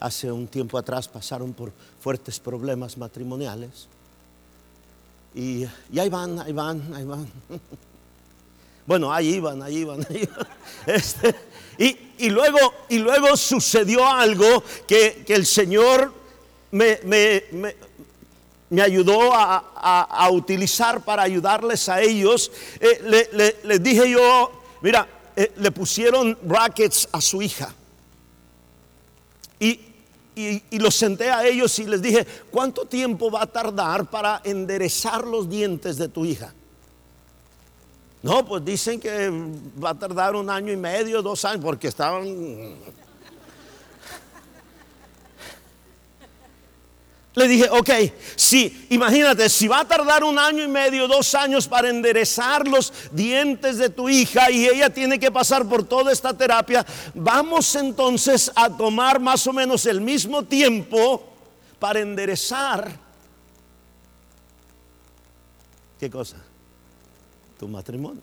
hace 0.00 0.30
un 0.30 0.48
tiempo 0.48 0.76
atrás 0.76 1.06
pasaron 1.06 1.52
por 1.52 1.72
fuertes 2.00 2.40
problemas 2.40 2.96
matrimoniales. 2.98 3.86
Y, 5.34 5.64
ahí 5.96 6.08
van, 6.08 6.40
ahí 6.40 6.52
van, 6.52 6.94
ahí 6.94 7.04
van. 7.04 7.30
Bueno, 8.86 9.12
ahí 9.12 9.34
iban, 9.34 9.62
ahí 9.62 9.76
iban, 9.80 10.00
ahí 10.08 10.22
iban. 10.22 10.48
Este, 10.86 11.34
y, 11.76 12.30
luego, 12.30 12.58
y 12.88 12.96
luego 12.98 13.36
sucedió 13.36 14.06
algo 14.06 14.64
que, 14.86 15.26
el 15.28 15.44
Señor 15.44 16.10
me, 16.70 16.98
me, 18.70 18.82
ayudó 18.82 19.34
a, 19.34 20.28
utilizar 20.32 21.04
para 21.04 21.22
ayudarles 21.22 21.86
a 21.90 22.00
ellos. 22.00 22.50
Eh, 22.80 23.54
les 23.62 23.82
dije 23.82 24.10
yo, 24.10 24.52
mira, 24.80 25.06
eh, 25.40 25.52
le 25.58 25.70
pusieron 25.70 26.36
brackets 26.42 27.08
a 27.12 27.20
su 27.20 27.40
hija. 27.40 27.72
Y, 29.60 29.80
y, 30.34 30.78
los 30.80 30.96
senté 30.96 31.30
a 31.30 31.46
ellos 31.46 31.78
y 31.78 31.84
les 31.84 32.02
dije, 32.02 32.26
¿cuánto 32.50 32.86
tiempo 32.86 33.30
va 33.30 33.42
a 33.42 33.46
tardar 33.46 34.10
para 34.10 34.40
enderezar 34.42 35.24
los 35.24 35.48
dientes 35.48 35.96
de 35.96 36.08
tu 36.08 36.24
hija? 36.24 36.52
No, 38.20 38.44
pues 38.44 38.64
dicen 38.64 38.98
que 38.98 39.30
va 39.80 39.90
a 39.90 39.94
tardar 39.94 40.34
un 40.34 40.50
año 40.50 40.72
y 40.72 40.76
medio, 40.76 41.22
dos 41.22 41.44
años, 41.44 41.64
porque 41.64 41.86
estaban 41.86 42.26
Le 47.38 47.46
dije, 47.46 47.70
ok, 47.70 47.90
si, 48.34 48.88
imagínate, 48.90 49.48
si 49.48 49.68
va 49.68 49.80
a 49.80 49.84
tardar 49.86 50.24
un 50.24 50.36
año 50.40 50.64
y 50.64 50.66
medio, 50.66 51.06
dos 51.06 51.36
años 51.36 51.68
para 51.68 51.88
enderezar 51.88 52.66
los 52.66 52.92
dientes 53.12 53.78
de 53.78 53.90
tu 53.90 54.08
hija 54.08 54.50
y 54.50 54.66
ella 54.66 54.90
tiene 54.90 55.20
que 55.20 55.30
pasar 55.30 55.64
por 55.68 55.84
toda 55.84 56.10
esta 56.10 56.36
terapia, 56.36 56.84
vamos 57.14 57.76
entonces 57.76 58.50
a 58.56 58.68
tomar 58.68 59.20
más 59.20 59.46
o 59.46 59.52
menos 59.52 59.86
el 59.86 60.00
mismo 60.00 60.42
tiempo 60.42 61.22
para 61.78 62.00
enderezar. 62.00 62.90
¿Qué 66.00 66.10
cosa? 66.10 66.38
Tu 67.56 67.68
matrimonio. 67.68 68.22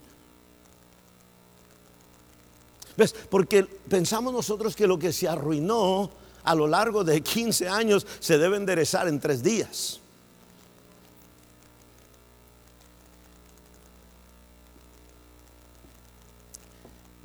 ¿Ves? 2.98 3.14
Porque 3.30 3.64
pensamos 3.64 4.30
nosotros 4.30 4.76
que 4.76 4.86
lo 4.86 4.98
que 4.98 5.10
se 5.10 5.26
arruinó 5.26 6.10
a 6.46 6.54
lo 6.54 6.68
largo 6.68 7.02
de 7.02 7.20
15 7.20 7.68
años 7.68 8.06
se 8.20 8.38
debe 8.38 8.56
enderezar 8.56 9.08
en 9.08 9.18
tres 9.18 9.42
días. 9.42 10.00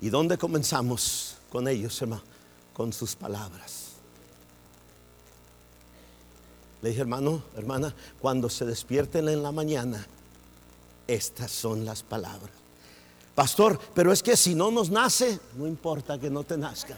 ¿Y 0.01 0.09
dónde 0.09 0.39
comenzamos 0.39 1.37
con 1.51 1.67
ellos, 1.67 2.01
hermano? 2.01 2.23
Con 2.73 2.91
sus 2.91 3.15
palabras. 3.15 3.91
Le 6.81 6.89
dije, 6.89 7.01
hermano, 7.01 7.43
hermana, 7.55 7.93
cuando 8.19 8.49
se 8.49 8.65
despierten 8.65 9.29
en 9.29 9.43
la 9.43 9.51
mañana, 9.51 10.03
estas 11.05 11.51
son 11.51 11.85
las 11.85 12.01
palabras. 12.01 12.49
Pastor, 13.35 13.79
pero 13.93 14.11
es 14.11 14.23
que 14.23 14.35
si 14.35 14.55
no 14.55 14.71
nos 14.71 14.89
nace, 14.89 15.39
no 15.55 15.67
importa 15.67 16.17
que 16.19 16.31
no 16.31 16.43
te 16.43 16.57
nazca. 16.57 16.97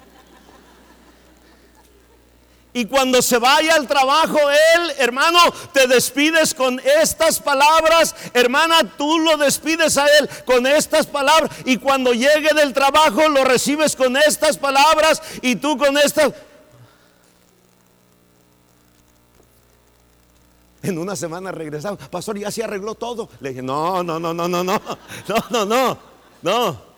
Y 2.74 2.86
cuando 2.86 3.22
se 3.22 3.38
vaya 3.38 3.76
al 3.76 3.88
trabajo 3.88 4.38
él, 4.50 4.94
hermano, 4.98 5.40
te 5.72 5.86
despides 5.86 6.56
con 6.56 6.82
estas 7.02 7.40
palabras. 7.40 8.16
Hermana, 8.34 8.96
tú 8.98 9.20
lo 9.20 9.38
despides 9.38 9.96
a 9.98 10.08
él 10.18 10.28
con 10.44 10.66
estas 10.66 11.06
palabras. 11.06 11.52
Y 11.66 11.78
cuando 11.78 12.14
llegue 12.14 12.50
del 12.56 12.74
trabajo 12.74 13.30
lo 13.30 13.44
recibes 13.44 13.96
con 13.96 14.18
estas 14.18 14.58
palabras. 14.58 15.22
Y 15.42 15.56
tú 15.56 15.78
con 15.78 15.98
estas... 16.00 16.34
En 20.82 20.98
una 20.98 21.16
semana 21.16 21.52
regresamos. 21.52 22.00
Pastor, 22.10 22.40
ya 22.40 22.52
se 22.52 22.64
arregló 22.64 22.96
todo. 22.96 23.30
Le 23.40 23.50
dije, 23.50 23.62
no, 23.62 24.04
no, 24.04 24.20
no, 24.20 24.34
no, 24.34 24.48
no, 24.48 24.64
no. 24.64 24.82
No, 25.28 25.46
no, 25.52 25.66
no. 25.66 25.98
No. 26.42 26.93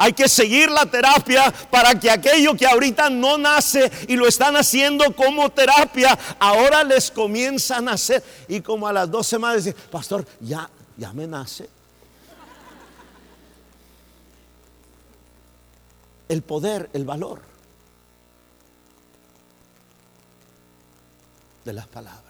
Hay 0.00 0.12
que 0.12 0.28
seguir 0.28 0.70
la 0.70 0.86
terapia 0.86 1.52
para 1.72 1.98
que 1.98 2.08
aquello 2.08 2.56
que 2.56 2.64
ahorita 2.64 3.10
no 3.10 3.36
nace 3.36 3.90
y 4.06 4.14
lo 4.14 4.28
están 4.28 4.54
haciendo 4.54 5.14
como 5.16 5.50
terapia, 5.50 6.16
ahora 6.38 6.84
les 6.84 7.10
comienzan 7.10 7.88
a 7.88 7.94
hacer. 7.94 8.22
Y 8.46 8.60
como 8.60 8.86
a 8.86 8.92
las 8.92 9.10
dos 9.10 9.26
semanas 9.26 9.64
dicen, 9.64 9.80
pastor, 9.90 10.24
ya, 10.38 10.70
ya 10.96 11.12
me 11.12 11.26
nace. 11.26 11.68
El 16.28 16.42
poder, 16.42 16.88
el 16.92 17.04
valor 17.04 17.42
de 21.64 21.72
las 21.72 21.88
palabras. 21.88 22.27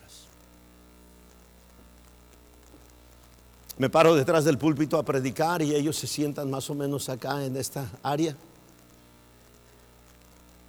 Me 3.78 3.88
paro 3.88 4.14
detrás 4.16 4.44
del 4.44 4.58
púlpito 4.58 4.98
a 4.98 5.04
predicar 5.04 5.62
y 5.62 5.74
ellos 5.74 5.96
se 5.96 6.06
sientan 6.06 6.50
más 6.50 6.68
o 6.68 6.74
menos 6.74 7.08
acá 7.08 7.44
en 7.44 7.56
esta 7.56 7.88
área. 8.02 8.36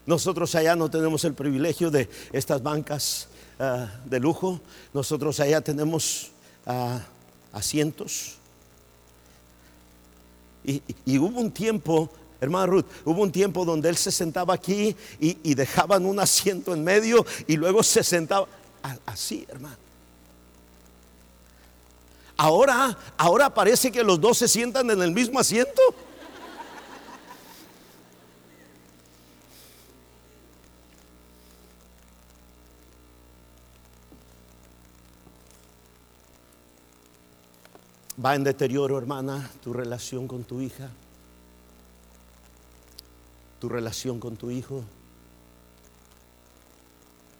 Nosotros 0.06 0.54
allá 0.56 0.76
no 0.76 0.90
tenemos 0.90 1.24
el 1.26 1.34
privilegio 1.34 1.92
de 1.92 2.08
estas 2.32 2.62
bancas 2.62 3.28
ah, 3.60 3.88
de 4.06 4.20
lujo. 4.20 4.60
Nosotros 4.94 5.40
allá 5.40 5.62
tenemos 5.62 6.32
ah, 6.66 7.00
asientos. 7.52 8.36
Y, 10.64 11.18
hubo 11.18 11.40
un 11.40 11.50
tiempo, 11.50 12.10
hermana 12.40 12.68
Ruth, 12.68 12.86
hubo 13.06 13.24
un 13.24 13.32
tiempo 13.32 13.66
donde 13.66 13.90
él 13.90 13.98
se 13.98 14.12
sentaba 14.12 14.54
aquí 14.54 14.96
y, 15.20 15.38
y 15.42 15.56
dejaban 15.56 16.06
un 16.06 16.20
asiento 16.20 16.76
en 16.76 16.84
medio 16.84 17.26
y 17.48 17.56
luego 17.56 17.82
se 17.82 18.04
sentaba 18.04 18.48
así, 19.08 19.48
hermano. 19.50 19.89
Ahora, 22.42 22.98
ahora 23.18 23.54
parece 23.54 23.92
que 23.92 24.02
los 24.02 24.22
dos 24.22 24.38
se 24.38 24.48
sientan 24.48 24.90
en 24.90 25.02
el 25.02 25.12
mismo 25.12 25.42
asiento. 25.42 25.82
Va 38.24 38.36
en 38.36 38.46
deterioro, 38.46 38.98
hermana, 38.98 39.52
tu 39.62 39.74
relación 39.74 40.26
con 40.26 40.46
tu 40.46 40.62
hija, 40.62 40.90
tu 43.60 43.68
relación 43.68 44.18
con 44.22 44.38
tu 44.38 44.50
hijo, 44.50 44.86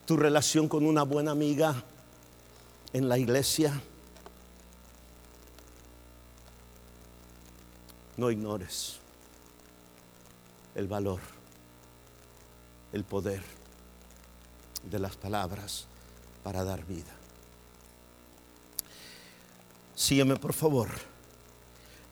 tu 0.06 0.18
relación 0.18 0.68
con 0.68 0.86
una 0.86 1.04
buena 1.04 1.32
amiga 1.32 1.86
en 2.92 3.08
la 3.08 3.18
iglesia. 3.18 3.82
No 8.20 8.30
ignores 8.30 8.98
el 10.76 10.90
valor, 10.90 11.22
el 12.92 13.06
poder 13.06 13.42
de 14.84 15.00
las 15.00 15.16
palabras 15.16 15.86
para 16.44 16.66
dar 16.66 16.86
vida. 16.86 17.14
Sígueme 19.96 20.36
por 20.36 20.52
favor. 20.52 20.90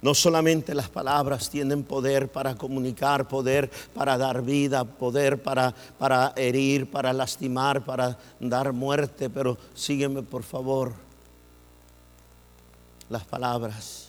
No 0.02 0.14
solamente 0.14 0.74
las 0.74 0.88
palabras 0.88 1.50
tienen 1.50 1.84
poder 1.84 2.32
para 2.32 2.56
comunicar, 2.56 3.28
poder 3.28 3.70
para 3.94 4.18
dar 4.18 4.42
vida, 4.42 4.86
poder 4.86 5.44
para, 5.44 5.76
para 6.00 6.32
herir, 6.38 6.90
para 6.90 7.12
lastimar, 7.12 7.84
para 7.84 8.18
dar 8.40 8.72
muerte, 8.72 9.30
pero 9.30 9.58
sígueme 9.76 10.24
por 10.24 10.44
favor. 10.44 10.94
Las 13.10 13.26
palabras 13.26 14.07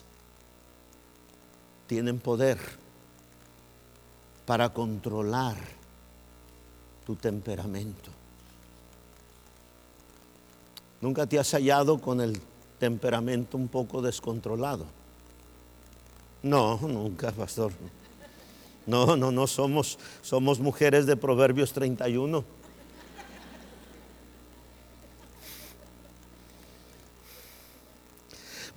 tienen 1.88 2.20
poder 2.20 2.58
para 4.46 4.68
controlar 4.68 5.56
tu 7.04 7.16
temperamento. 7.16 8.10
¿Nunca 11.00 11.26
te 11.26 11.38
has 11.38 11.50
hallado 11.52 11.98
con 11.98 12.20
el 12.20 12.40
temperamento 12.78 13.56
un 13.56 13.68
poco 13.68 14.02
descontrolado? 14.02 14.84
No, 16.42 16.78
nunca, 16.82 17.32
pastor. 17.32 17.72
No, 18.86 19.16
no, 19.16 19.32
no 19.32 19.46
somos 19.46 19.98
somos 20.22 20.60
mujeres 20.60 21.06
de 21.06 21.16
Proverbios 21.16 21.72
31. 21.72 22.44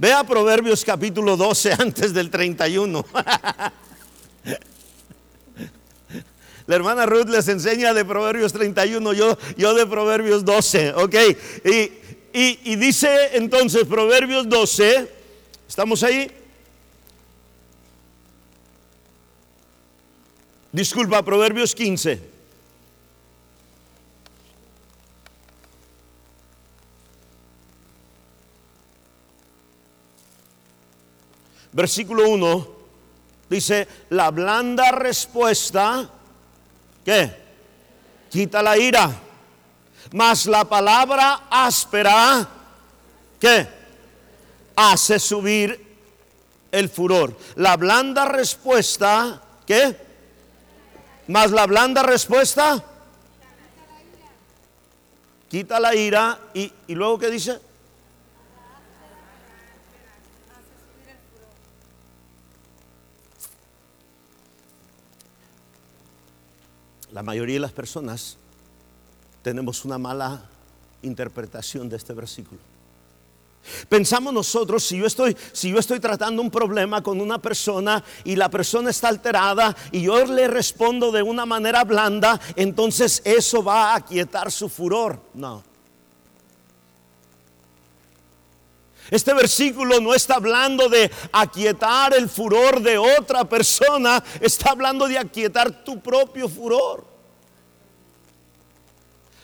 Vea 0.02 0.24
Proverbios 0.24 0.84
capítulo 0.84 1.38
12 1.38 1.74
antes 1.80 2.12
del 2.12 2.32
31. 2.32 3.06
La 6.66 6.76
hermana 6.76 7.06
Ruth 7.06 7.30
les 7.30 7.48
enseña 7.48 7.94
de 7.94 8.04
Proverbios 8.04 8.52
31, 8.52 9.14
yo, 9.14 9.38
de 9.76 9.86
Proverbios 9.86 10.44
12, 10.44 10.94
¿ok? 10.94 11.16
Y 12.34 12.76
dice 12.78 13.30
entonces 13.34 13.86
Proverbios 13.86 14.50
12, 14.50 15.08
¿estamos 15.68 16.02
ahí? 16.02 16.32
Disculpa, 20.72 21.22
Proverbios 21.22 21.76
15. 21.76 22.41
Versículo 31.72 32.30
1, 32.30 32.68
dice, 33.50 33.88
la 34.10 34.32
blanda 34.32 34.92
respuesta, 34.92 36.10
¿qué? 37.04 37.36
Quita 38.30 38.62
la 38.62 38.78
ira. 38.78 39.12
Mas 40.14 40.46
la 40.46 40.66
palabra 40.66 41.48
áspera, 41.50 42.48
¿qué? 43.40 43.68
Hace 44.76 45.20
subir 45.20 45.92
el 46.72 46.90
furor. 46.90 47.38
La 47.56 47.78
blanda 47.78 48.26
respuesta, 48.26 49.42
¿qué? 49.66 49.96
Más 51.28 51.52
la 51.52 51.66
blanda 51.66 52.04
respuesta, 52.04 52.84
quita 55.50 55.80
la 55.80 55.96
ira. 55.96 56.40
¿Y, 56.54 56.72
y 56.88 56.96
luego 56.96 57.20
qué 57.20 57.30
dice? 57.30 57.60
La 67.12 67.24
mayoría 67.24 67.56
de 67.56 67.62
las 67.62 67.72
personas 67.72 68.38
tenemos 69.44 69.86
una 69.86 69.98
mala 69.98 70.44
interpretación 71.02 71.90
de 71.90 71.98
este 71.98 72.14
versículo. 72.14 72.60
Pensamos 73.90 74.34
nosotros, 74.34 74.84
si 74.84 74.98
yo 74.98 75.06
estoy 75.06 75.38
si 75.52 75.70
yo 75.70 75.78
estoy 75.78 76.00
tratando 76.00 76.42
un 76.42 76.50
problema 76.50 77.04
con 77.04 77.22
una 77.22 77.40
persona 77.40 78.04
y 78.24 78.36
la 78.36 78.50
persona 78.50 78.90
está 78.90 79.10
alterada 79.10 79.76
y 79.92 80.04
yo 80.04 80.26
le 80.26 80.48
respondo 80.48 81.12
de 81.12 81.22
una 81.22 81.46
manera 81.46 81.84
blanda, 81.84 82.40
entonces 82.56 83.22
eso 83.24 83.64
va 83.64 83.92
a 83.92 83.96
aquietar 83.98 84.52
su 84.52 84.68
furor. 84.68 85.20
No. 85.34 85.71
Este 89.12 89.34
versículo 89.34 90.00
no 90.00 90.14
está 90.14 90.36
hablando 90.36 90.88
de 90.88 91.12
aquietar 91.34 92.14
el 92.14 92.30
furor 92.30 92.82
de 92.82 92.98
otra 92.98 93.44
persona, 93.44 94.24
está 94.40 94.72
hablando 94.72 95.06
de 95.06 95.18
aquietar 95.18 95.84
tu 95.84 96.00
propio 96.00 96.48
furor. 96.48 97.06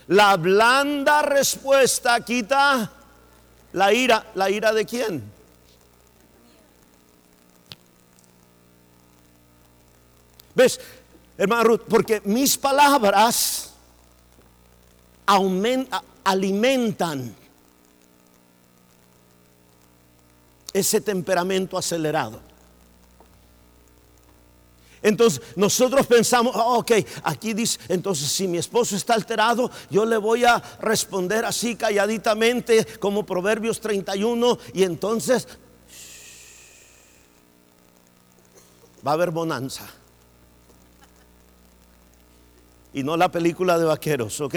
La 0.07 0.37
blanda 0.37 1.21
respuesta 1.21 2.23
quita 2.23 2.89
la 3.73 3.91
ira. 3.91 4.25
¿La 4.35 4.49
ira 4.49 4.71
de 4.71 4.85
quién? 4.85 5.21
¿Ves, 10.55 10.79
hermano 11.37 11.63
Ruth? 11.65 11.81
Porque 11.89 12.21
mis 12.23 12.57
palabras 12.57 13.73
alimentan 16.23 17.35
ese 20.73 21.01
temperamento 21.01 21.77
acelerado. 21.77 22.39
Entonces 25.01 25.41
nosotros 25.55 26.07
pensamos, 26.07 26.55
oh, 26.55 26.79
ok, 26.79 26.91
aquí 27.23 27.53
dice, 27.53 27.79
entonces 27.87 28.29
si 28.29 28.47
mi 28.47 28.57
esposo 28.57 28.95
está 28.95 29.13
alterado, 29.13 29.69
yo 29.89 30.05
le 30.05 30.17
voy 30.17 30.43
a 30.43 30.61
responder 30.81 31.45
así 31.45 31.75
calladitamente 31.75 32.85
como 32.99 33.25
Proverbios 33.25 33.79
31 33.79 34.57
y 34.73 34.83
entonces 34.83 35.47
va 39.05 39.11
a 39.11 39.13
haber 39.13 39.31
bonanza. 39.31 39.87
Y 42.93 43.03
no 43.03 43.15
la 43.15 43.31
película 43.31 43.77
de 43.77 43.85
vaqueros, 43.85 44.41
ok. 44.41 44.55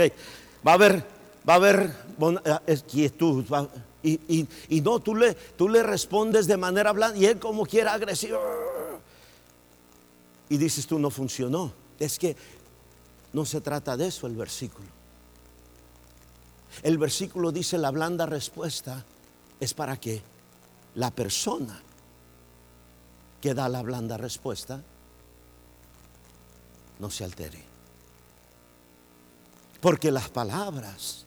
Va 0.67 0.73
a 0.73 0.75
haber, 0.75 1.05
va 1.49 1.53
a 1.53 1.57
haber 1.57 1.95
eh, 2.67 2.79
quietud. 2.91 3.45
Y, 4.03 4.47
y, 4.69 4.81
no, 4.81 5.01
tú 5.01 5.15
le, 5.15 5.35
tú 5.35 5.69
le 5.69 5.83
respondes 5.83 6.47
de 6.47 6.57
manera 6.57 6.93
blanda 6.93 7.19
y 7.19 7.27
él 7.27 7.39
como 7.39 7.67
quiera 7.67 7.93
agresivo 7.93 8.41
y 10.49 10.57
dices 10.57 10.87
tú 10.87 10.99
no 10.99 11.11
funcionó. 11.11 11.73
Es 11.99 12.19
que 12.19 12.37
no 13.33 13.45
se 13.45 13.61
trata 13.61 13.97
de 13.97 14.09
eso 14.09 14.27
el 14.27 14.37
versículo. 14.37 14.89
El 16.83 16.99
versículo 16.99 17.53
dice 17.53 17.79
la 17.79 17.91
blanda 17.91 18.27
respuesta 18.27 19.05
es 19.59 19.75
para 19.75 19.99
que 19.99 20.23
la 20.95 21.11
persona 21.11 21.81
que 23.41 23.55
da 23.55 23.69
la 23.69 23.83
blanda 23.83 24.17
respuesta 24.17 24.83
no 26.99 27.11
se 27.11 27.25
altere. 27.25 27.63
Porque 29.81 30.11
las 30.11 30.29
palabras 30.29 31.27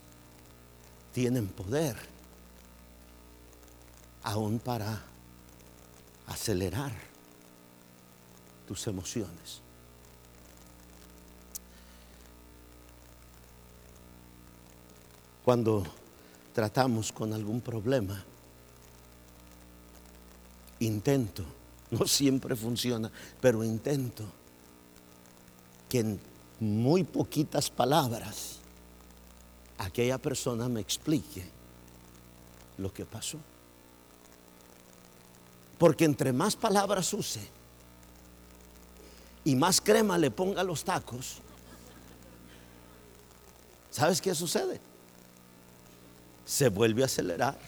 tienen 1.13 1.47
poder 1.47 2.12
aún 4.23 4.59
para 4.59 5.01
acelerar 6.27 6.93
tus 8.67 8.87
emociones. 8.87 9.61
Cuando 15.43 15.83
tratamos 16.53 17.11
con 17.11 17.33
algún 17.33 17.59
problema, 17.59 18.23
intento, 20.79 21.43
no 21.91 22.07
siempre 22.07 22.55
funciona, 22.55 23.11
pero 23.41 23.63
intento 23.63 24.23
que 25.89 25.99
en 25.99 26.19
muy 26.61 27.03
poquitas 27.03 27.69
palabras 27.69 28.59
aquella 29.77 30.17
persona 30.17 30.69
me 30.69 30.79
explique 30.79 31.45
lo 32.77 32.93
que 32.93 33.05
pasó. 33.05 33.37
Porque 35.83 36.05
entre 36.05 36.31
más 36.31 36.55
palabras 36.55 37.13
use 37.13 37.45
y 39.43 39.53
más 39.53 39.81
crema 39.81 40.17
le 40.17 40.31
ponga 40.31 40.61
a 40.61 40.63
los 40.63 40.85
tacos, 40.85 41.39
¿sabes 43.91 44.21
qué 44.21 44.33
sucede? 44.33 44.79
Se 46.45 46.69
vuelve 46.69 47.01
a 47.01 47.07
acelerar. 47.07 47.59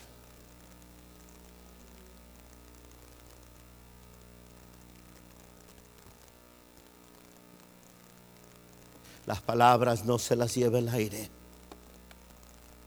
Las 9.25 9.41
palabras 9.41 10.05
no 10.05 10.19
se 10.19 10.37
las 10.37 10.55
lleva 10.55 10.79
el 10.79 10.87
aire. 10.87 11.29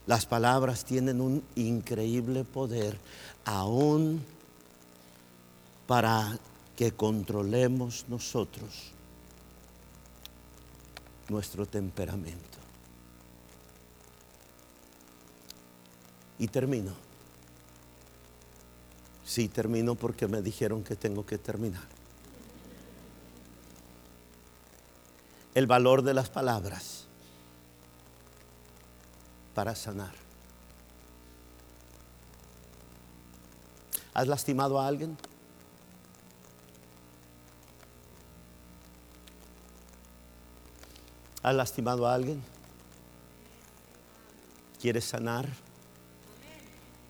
Las 0.07 0.25
palabras 0.25 0.87
tienen 0.87 1.21
un 1.21 1.45
increíble 1.55 2.45
poder, 2.45 2.99
aún 3.45 4.25
para 5.89 6.39
que 6.77 6.93
controlemos 6.93 8.05
nosotros 8.09 8.93
nuestro 11.31 11.65
temperamento. 11.65 12.59
Y 16.39 16.47
termino. 16.49 16.93
Sí, 19.25 19.49
termino 19.49 19.95
porque 19.95 20.29
me 20.29 20.43
dijeron 20.43 20.85
que 20.85 20.95
tengo 20.95 21.25
que 21.25 21.39
terminar. 21.39 21.89
El 25.55 25.67
valor 25.67 26.03
de 26.03 26.13
las 26.13 26.29
palabras 26.29 27.07
para 29.55 29.75
sanar. 29.75 30.13
¿Has 34.13 34.29
lastimado 34.29 34.79
a 34.79 34.87
alguien? 34.87 35.17
¿Has 41.43 41.55
lastimado 41.55 42.07
a 42.07 42.15
alguien? 42.15 42.43
¿Quieres 44.81 45.05
sanar? 45.05 45.47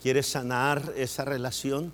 ¿Quieres 0.03 0.27
sanar 0.27 0.93
esa 0.97 1.25
relación? 1.25 1.93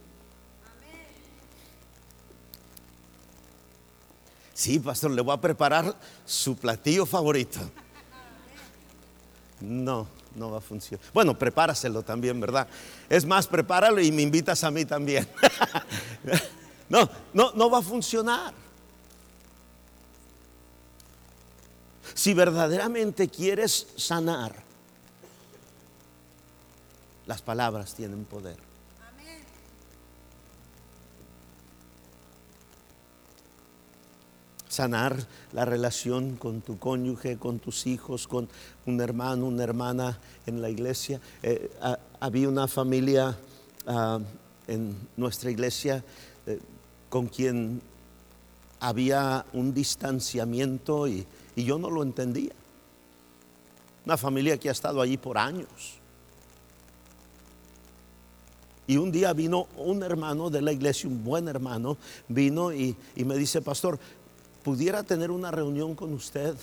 Sí, 4.53 4.79
pastor, 4.79 5.11
le 5.11 5.23
voy 5.23 5.35
a 5.35 5.41
preparar 5.41 5.97
su 6.25 6.57
platillo 6.57 7.07
favorito. 7.07 7.59
No, 9.61 10.07
no 10.35 10.51
va 10.51 10.59
a 10.59 10.61
funcionar. 10.61 11.05
Bueno, 11.13 11.37
prepáraselo 11.37 12.03
también, 12.03 12.41
¿verdad? 12.41 12.69
Es 13.09 13.25
más, 13.25 13.47
prepáralo 13.47 14.01
y 14.01 14.13
me 14.13 14.23
invitas 14.23 14.63
a 14.63 14.71
mí 14.71 14.85
también. 14.85 15.27
no, 16.89 17.09
no, 17.33 17.53
no 17.53 17.71
va 17.71 17.79
a 17.79 17.83
funcionar. 17.83 18.55
Si 22.25 22.33
verdaderamente 22.33 23.29
quieres 23.29 23.87
sanar, 23.97 24.55
las 27.27 27.43
palabras 27.43 27.93
tienen 27.93 28.25
poder. 28.25 28.57
Sanar 34.71 35.19
la 35.53 35.67
relación 35.67 36.37
con 36.37 36.63
tu 36.63 36.79
cónyuge, 36.79 37.37
con 37.37 37.59
tus 37.59 37.87
hijos, 37.87 38.27
con 38.27 38.49
un 38.87 39.03
hermano, 39.03 39.45
una 39.45 39.63
hermana 39.63 40.19
en 40.47 40.63
la 40.63 40.71
iglesia. 40.71 41.21
Eh, 41.43 41.71
había 42.21 42.49
una 42.49 42.69
familia 42.69 43.37
ah, 43.87 44.19
en 44.67 44.97
nuestra 45.19 45.51
iglesia 45.51 46.03
eh, 46.47 46.59
con 47.11 47.27
quien 47.27 47.83
había 48.81 49.45
un 49.53 49.75
distanciamiento 49.75 51.07
y, 51.07 51.27
y 51.57 51.65
yo 51.65 51.79
no 51.79 51.91
lo 51.91 52.03
entendía. 52.03 52.53
Una 54.05 54.17
familia 54.17 54.59
que 54.59 54.69
ha 54.69 54.73
estado 54.73 55.01
allí 55.01 55.17
por 55.17 55.39
años. 55.39 55.99
Y 58.87 58.99
un 58.99 59.11
día 59.11 59.33
vino 59.33 59.67
un 59.77 60.03
hermano 60.03 60.51
de 60.51 60.61
la 60.61 60.73
iglesia, 60.73 61.09
un 61.09 61.25
buen 61.25 61.49
hermano, 61.49 61.97
vino 62.29 62.73
y, 62.73 62.97
me 63.17 63.37
dice, 63.37 63.63
pastor, 63.63 63.99
¿pudiera 64.63 65.03
tener 65.03 65.31
una 65.31 65.51
reunión 65.51 65.95
con 65.95 66.13
usted 66.13 66.55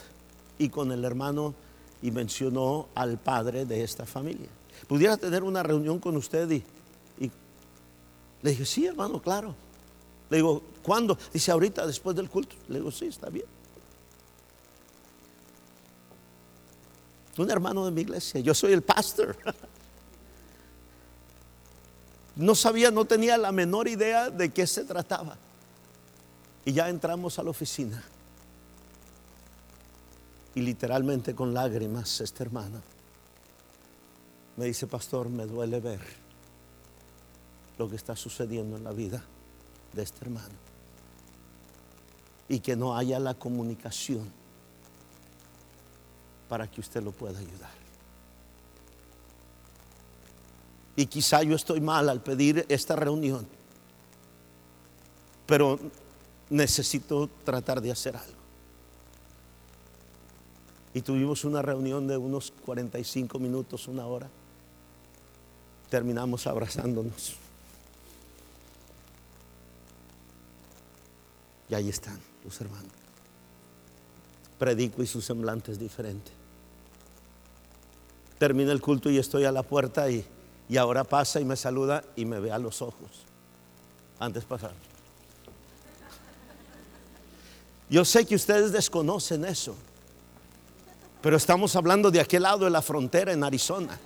y 0.60 0.70
con 0.70 0.92
el 0.92 1.04
hermano? 1.04 1.56
Y 2.04 2.12
mencionó 2.12 2.88
al 2.96 3.18
padre 3.18 3.66
de 3.66 3.84
esta 3.84 4.06
familia. 4.06 4.50
¿Pudiera 4.88 5.18
tener 5.18 5.44
una 5.44 5.64
reunión 5.64 6.00
con 6.00 6.16
usted? 6.16 6.50
Y, 6.52 6.64
y 7.20 7.32
le 8.42 8.52
dije, 8.52 8.66
sí, 8.66 8.86
hermano, 8.86 9.22
claro. 9.22 9.56
Le 10.30 10.38
digo, 10.38 10.62
¿cuándo? 10.84 11.18
Dice, 11.34 11.52
ahorita, 11.52 11.86
después 11.86 12.16
del 12.16 12.30
culto. 12.30 12.56
Le 12.70 12.80
digo, 12.80 12.92
sí, 12.92 13.06
está 13.06 13.30
bien. 13.30 13.46
Un 17.42 17.50
hermano 17.50 17.86
de 17.86 17.92
mi 17.92 18.02
iglesia, 18.02 18.40
yo 18.40 18.54
soy 18.54 18.74
el 18.74 18.82
pastor. 18.82 19.36
No 22.34 22.56
sabía, 22.56 22.92
no 22.92 23.04
tenía 23.04 23.38
la 23.38 23.52
menor 23.52 23.90
idea 23.90 24.30
de 24.30 24.52
qué 24.52 24.66
se 24.66 24.86
trataba. 24.86 25.38
Y 26.64 26.72
ya 26.72 26.88
entramos 26.88 27.38
a 27.38 27.44
la 27.44 27.50
oficina. 27.50 28.02
Y 30.56 30.62
literalmente 30.62 31.36
con 31.36 31.54
lágrimas, 31.54 32.22
esta 32.22 32.44
hermana 32.44 32.82
me 34.56 34.66
dice, 34.66 34.88
pastor, 34.88 35.30
me 35.30 35.46
duele 35.46 35.82
ver 35.82 36.00
lo 37.78 37.90
que 37.90 37.98
está 37.98 38.16
sucediendo 38.16 38.78
en 38.78 38.86
la 38.86 38.92
vida 38.92 39.22
de 39.92 40.02
este 40.02 40.24
hermano. 40.24 40.56
Y 42.48 42.62
que 42.62 42.78
no 42.78 42.96
haya 42.96 43.20
la 43.20 43.34
comunicación 43.34 44.41
para 46.52 46.70
que 46.70 46.82
usted 46.82 47.02
lo 47.02 47.14
pueda 47.14 47.40
ayudar. 47.40 47.72
Y 50.98 51.06
quizá 51.06 51.42
yo 51.44 51.56
estoy 51.56 51.80
mal 51.80 52.10
al 52.10 52.22
pedir 52.22 52.66
esta 52.68 52.98
reunión, 52.98 53.48
pero 55.46 55.80
necesito 56.50 57.30
tratar 57.46 57.80
de 57.80 57.94
hacer 57.94 58.18
algo. 58.18 58.42
Y 60.94 61.00
tuvimos 61.00 61.46
una 61.46 61.62
reunión 61.62 62.06
de 62.06 62.18
unos 62.18 62.52
45 62.66 63.40
minutos, 63.40 63.88
una 63.88 64.06
hora. 64.06 64.28
Terminamos 65.90 66.48
abrazándonos. 66.48 67.38
Y 71.70 71.76
ahí 71.76 71.88
están 71.88 72.20
los 72.44 72.60
hermanos. 72.60 73.01
Predico 74.62 75.02
y 75.02 75.08
su 75.08 75.22
semblante 75.22 75.72
es 75.72 75.80
diferente. 75.80 76.32
Termina 78.38 78.72
el 78.72 78.80
culto 78.80 79.10
y 79.10 79.18
estoy 79.18 79.46
a 79.46 79.52
la 79.52 79.64
puerta 79.64 80.08
y 80.08 80.24
y 80.72 80.78
ahora 80.78 81.04
pasa 81.04 81.42
y 81.42 81.44
me 81.44 81.58
saluda 81.58 82.02
y 82.16 82.24
me 82.24 82.40
ve 82.40 82.50
a 82.50 82.58
los 82.58 82.82
ojos. 82.82 83.26
Antes 84.18 84.46
pasar. 84.46 84.72
Yo 87.90 88.06
sé 88.06 88.26
que 88.26 88.36
ustedes 88.36 88.72
desconocen 88.72 89.44
eso, 89.44 89.76
pero 91.22 91.36
estamos 91.36 91.76
hablando 91.76 92.10
de 92.10 92.22
aquel 92.22 92.44
lado 92.44 92.64
de 92.64 92.72
la 92.72 92.82
frontera 92.82 93.34
en 93.34 93.44
Arizona. 93.44 94.00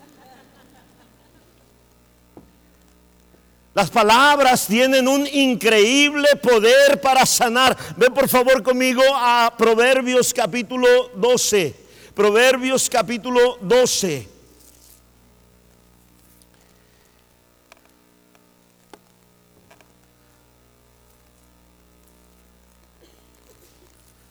Las 3.76 3.90
palabras 3.90 4.68
tienen 4.68 5.06
un 5.06 5.28
increíble 5.28 6.30
poder 6.42 7.02
para 7.02 7.26
sanar. 7.26 7.78
Ven 7.98 8.14
por 8.14 8.30
favor 8.30 8.64
conmigo 8.64 9.04
a 9.14 9.54
Proverbios 9.58 10.34
capítulo 10.34 10.88
12. 11.14 11.76
Proverbios 12.16 12.90
capítulo 12.90 13.58
12. 13.60 14.30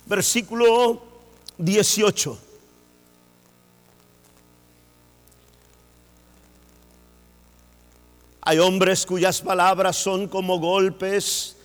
Versículo 0.07 1.03
18. 1.59 2.44
Hay 8.45 8.59
hombres 8.59 9.07
cuyas 9.07 9.41
palabras 9.41 9.97
son 9.97 10.29
como 10.29 10.59
golpes 10.59 11.57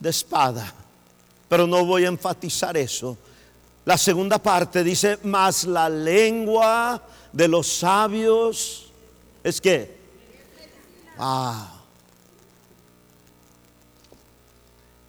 de 0.00 0.10
espada, 0.10 0.72
pero 1.48 1.66
no 1.66 1.84
voy 1.84 2.04
a 2.04 2.08
enfatizar 2.08 2.76
eso. 2.76 3.16
La 3.84 3.96
segunda 3.96 4.38
parte 4.38 4.82
dice, 4.82 5.18
más 5.22 5.64
la 5.64 5.88
lengua 5.88 7.00
de 7.32 7.46
los 7.46 7.68
sabios 7.68 8.90
es 9.44 9.60
que, 9.60 9.96
ah, 11.18 11.70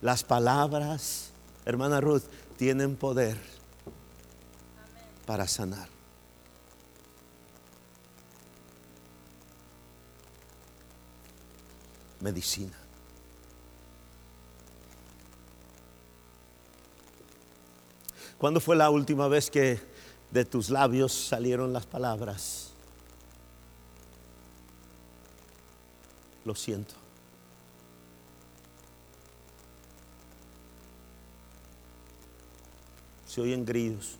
las 0.01 0.23
palabras, 0.23 1.32
hermana 1.65 2.01
Ruth, 2.01 2.23
tienen 2.57 2.95
poder 2.95 3.38
para 5.26 5.47
sanar. 5.47 5.94
Medicina. 12.20 12.78
¿Cuándo 18.38 18.59
fue 18.59 18.76
la 18.76 18.89
última 18.89 19.28
vez 19.28 19.49
que 19.49 19.80
de 20.32 20.45
tus 20.45 20.70
labios 20.70 21.13
salieron 21.13 21.72
las 21.72 21.86
palabras? 21.86 22.72
Lo 26.43 26.53
siento. 26.53 26.93
Se 33.26 33.41
oyen 33.41 33.66
grillos. 33.66 34.18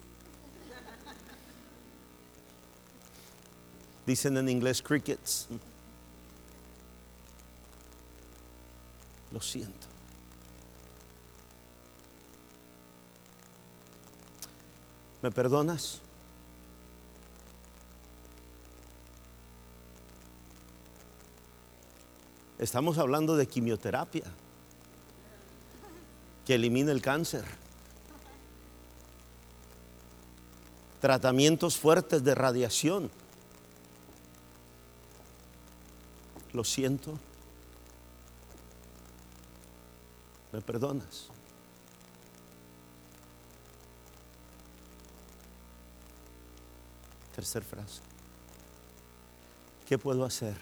Dicen 4.06 4.38
en 4.38 4.50
inglés 4.50 4.82
crickets. 4.82 5.48
Lo 9.36 9.42
siento. 9.42 9.88
¿Me 15.22 15.30
perdonas? 15.30 16.00
Estamos 22.58 22.98
hablando 22.98 23.36
de 23.36 23.46
quimioterapia 23.46 24.24
que 26.46 26.56
elimina 26.56 26.94
el 26.94 27.02
cáncer. 27.02 27.44
Tratamientos 31.02 31.76
fuertes 31.76 32.24
de 32.24 32.36
radiación. 32.36 33.12
Lo 36.54 36.64
siento. 36.64 37.20
¿Me 40.56 40.62
perdonas? 40.62 41.28
Tercer 47.36 47.62
frase. 47.62 48.00
¿Qué 49.86 49.98
puedo 49.98 50.24
hacer 50.24 50.56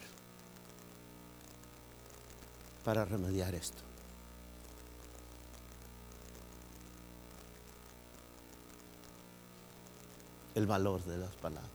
para 2.83 3.05
remediar 3.05 3.53
esto? 3.53 3.83
El 10.55 10.65
valor 10.65 11.03
de 11.03 11.19
las 11.19 11.35
palabras. 11.35 11.69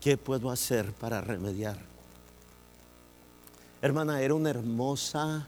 ¿Qué 0.00 0.16
puedo 0.16 0.50
hacer 0.50 0.92
para 0.92 1.20
remediar? 1.20 1.78
Hermana, 3.80 4.20
era 4.22 4.34
una 4.34 4.50
hermosa 4.50 5.46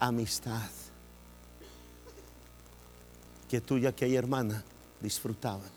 amistad 0.00 0.70
que 3.48 3.60
tú 3.60 3.76
y 3.76 3.86
aquella 3.86 4.18
hermana 4.18 4.64
disfrutaban. 5.00 5.68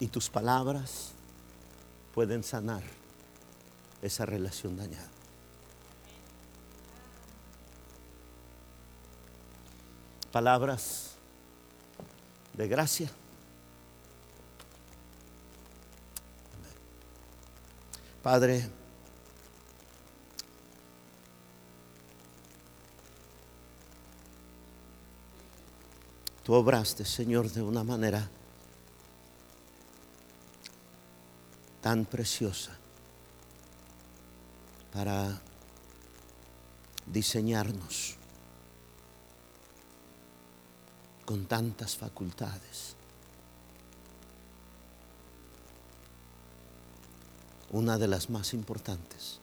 Y 0.00 0.06
tus 0.08 0.28
palabras 0.28 1.12
pueden 2.14 2.44
sanar 2.44 2.82
esa 4.02 4.26
relación 4.26 4.76
dañada. 4.76 5.08
Palabras 10.30 11.14
de 12.54 12.68
gracia. 12.68 13.10
Padre, 18.22 18.68
Tú 26.48 26.54
obraste, 26.54 27.04
Señor, 27.04 27.50
de 27.50 27.60
una 27.60 27.84
manera 27.84 28.26
tan 31.82 32.06
preciosa 32.06 32.74
para 34.90 35.42
diseñarnos 37.04 38.16
con 41.26 41.44
tantas 41.44 41.94
facultades. 41.98 42.96
Una 47.72 47.98
de 47.98 48.08
las 48.08 48.30
más 48.30 48.54
importantes, 48.54 49.38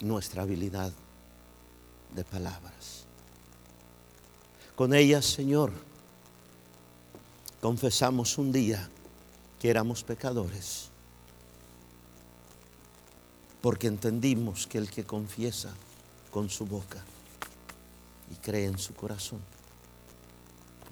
nuestra 0.00 0.42
habilidad 0.42 0.92
de 2.14 2.22
palabras. 2.22 3.06
Con 4.76 4.94
ellas, 4.94 5.26
Señor, 5.26 5.72
confesamos 7.60 8.38
un 8.38 8.52
día 8.52 8.88
que 9.60 9.70
éramos 9.70 10.02
pecadores, 10.02 10.88
porque 13.60 13.86
entendimos 13.86 14.66
que 14.66 14.78
el 14.78 14.90
que 14.90 15.04
confiesa 15.04 15.72
con 16.30 16.50
su 16.50 16.66
boca 16.66 17.04
y 18.32 18.34
cree 18.36 18.66
en 18.66 18.78
su 18.78 18.94
corazón 18.94 19.40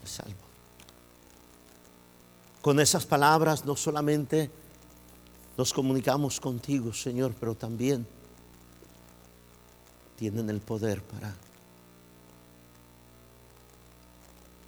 es 0.05 0.11
salvo. 0.11 0.51
Con 2.61 2.79
esas 2.79 3.07
palabras 3.07 3.65
no 3.65 3.75
solamente 3.75 4.51
nos 5.57 5.73
comunicamos 5.73 6.39
contigo, 6.39 6.93
Señor, 6.93 7.35
pero 7.41 7.55
también 7.55 8.07
tienen 10.17 10.51
el 10.51 10.61
poder 10.61 11.03
para 11.03 11.35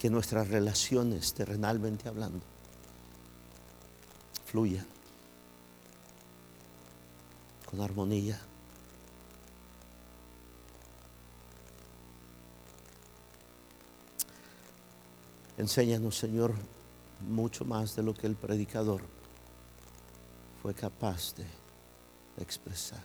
que 0.03 0.09
nuestras 0.09 0.49
relaciones, 0.49 1.33
terrenalmente 1.33 2.09
hablando, 2.09 2.41
fluyan 4.45 4.85
con 7.69 7.79
armonía. 7.79 8.37
Enséñanos, 15.57 16.17
Señor, 16.17 16.53
mucho 17.21 17.63
más 17.63 17.95
de 17.95 18.03
lo 18.03 18.13
que 18.13 18.27
el 18.27 18.35
predicador 18.35 19.03
fue 20.61 20.73
capaz 20.73 21.33
de 21.35 21.45
expresar. 22.43 22.99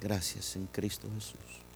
Gracias 0.00 0.56
en 0.56 0.66
Cristo 0.66 1.06
Jesús. 1.14 1.67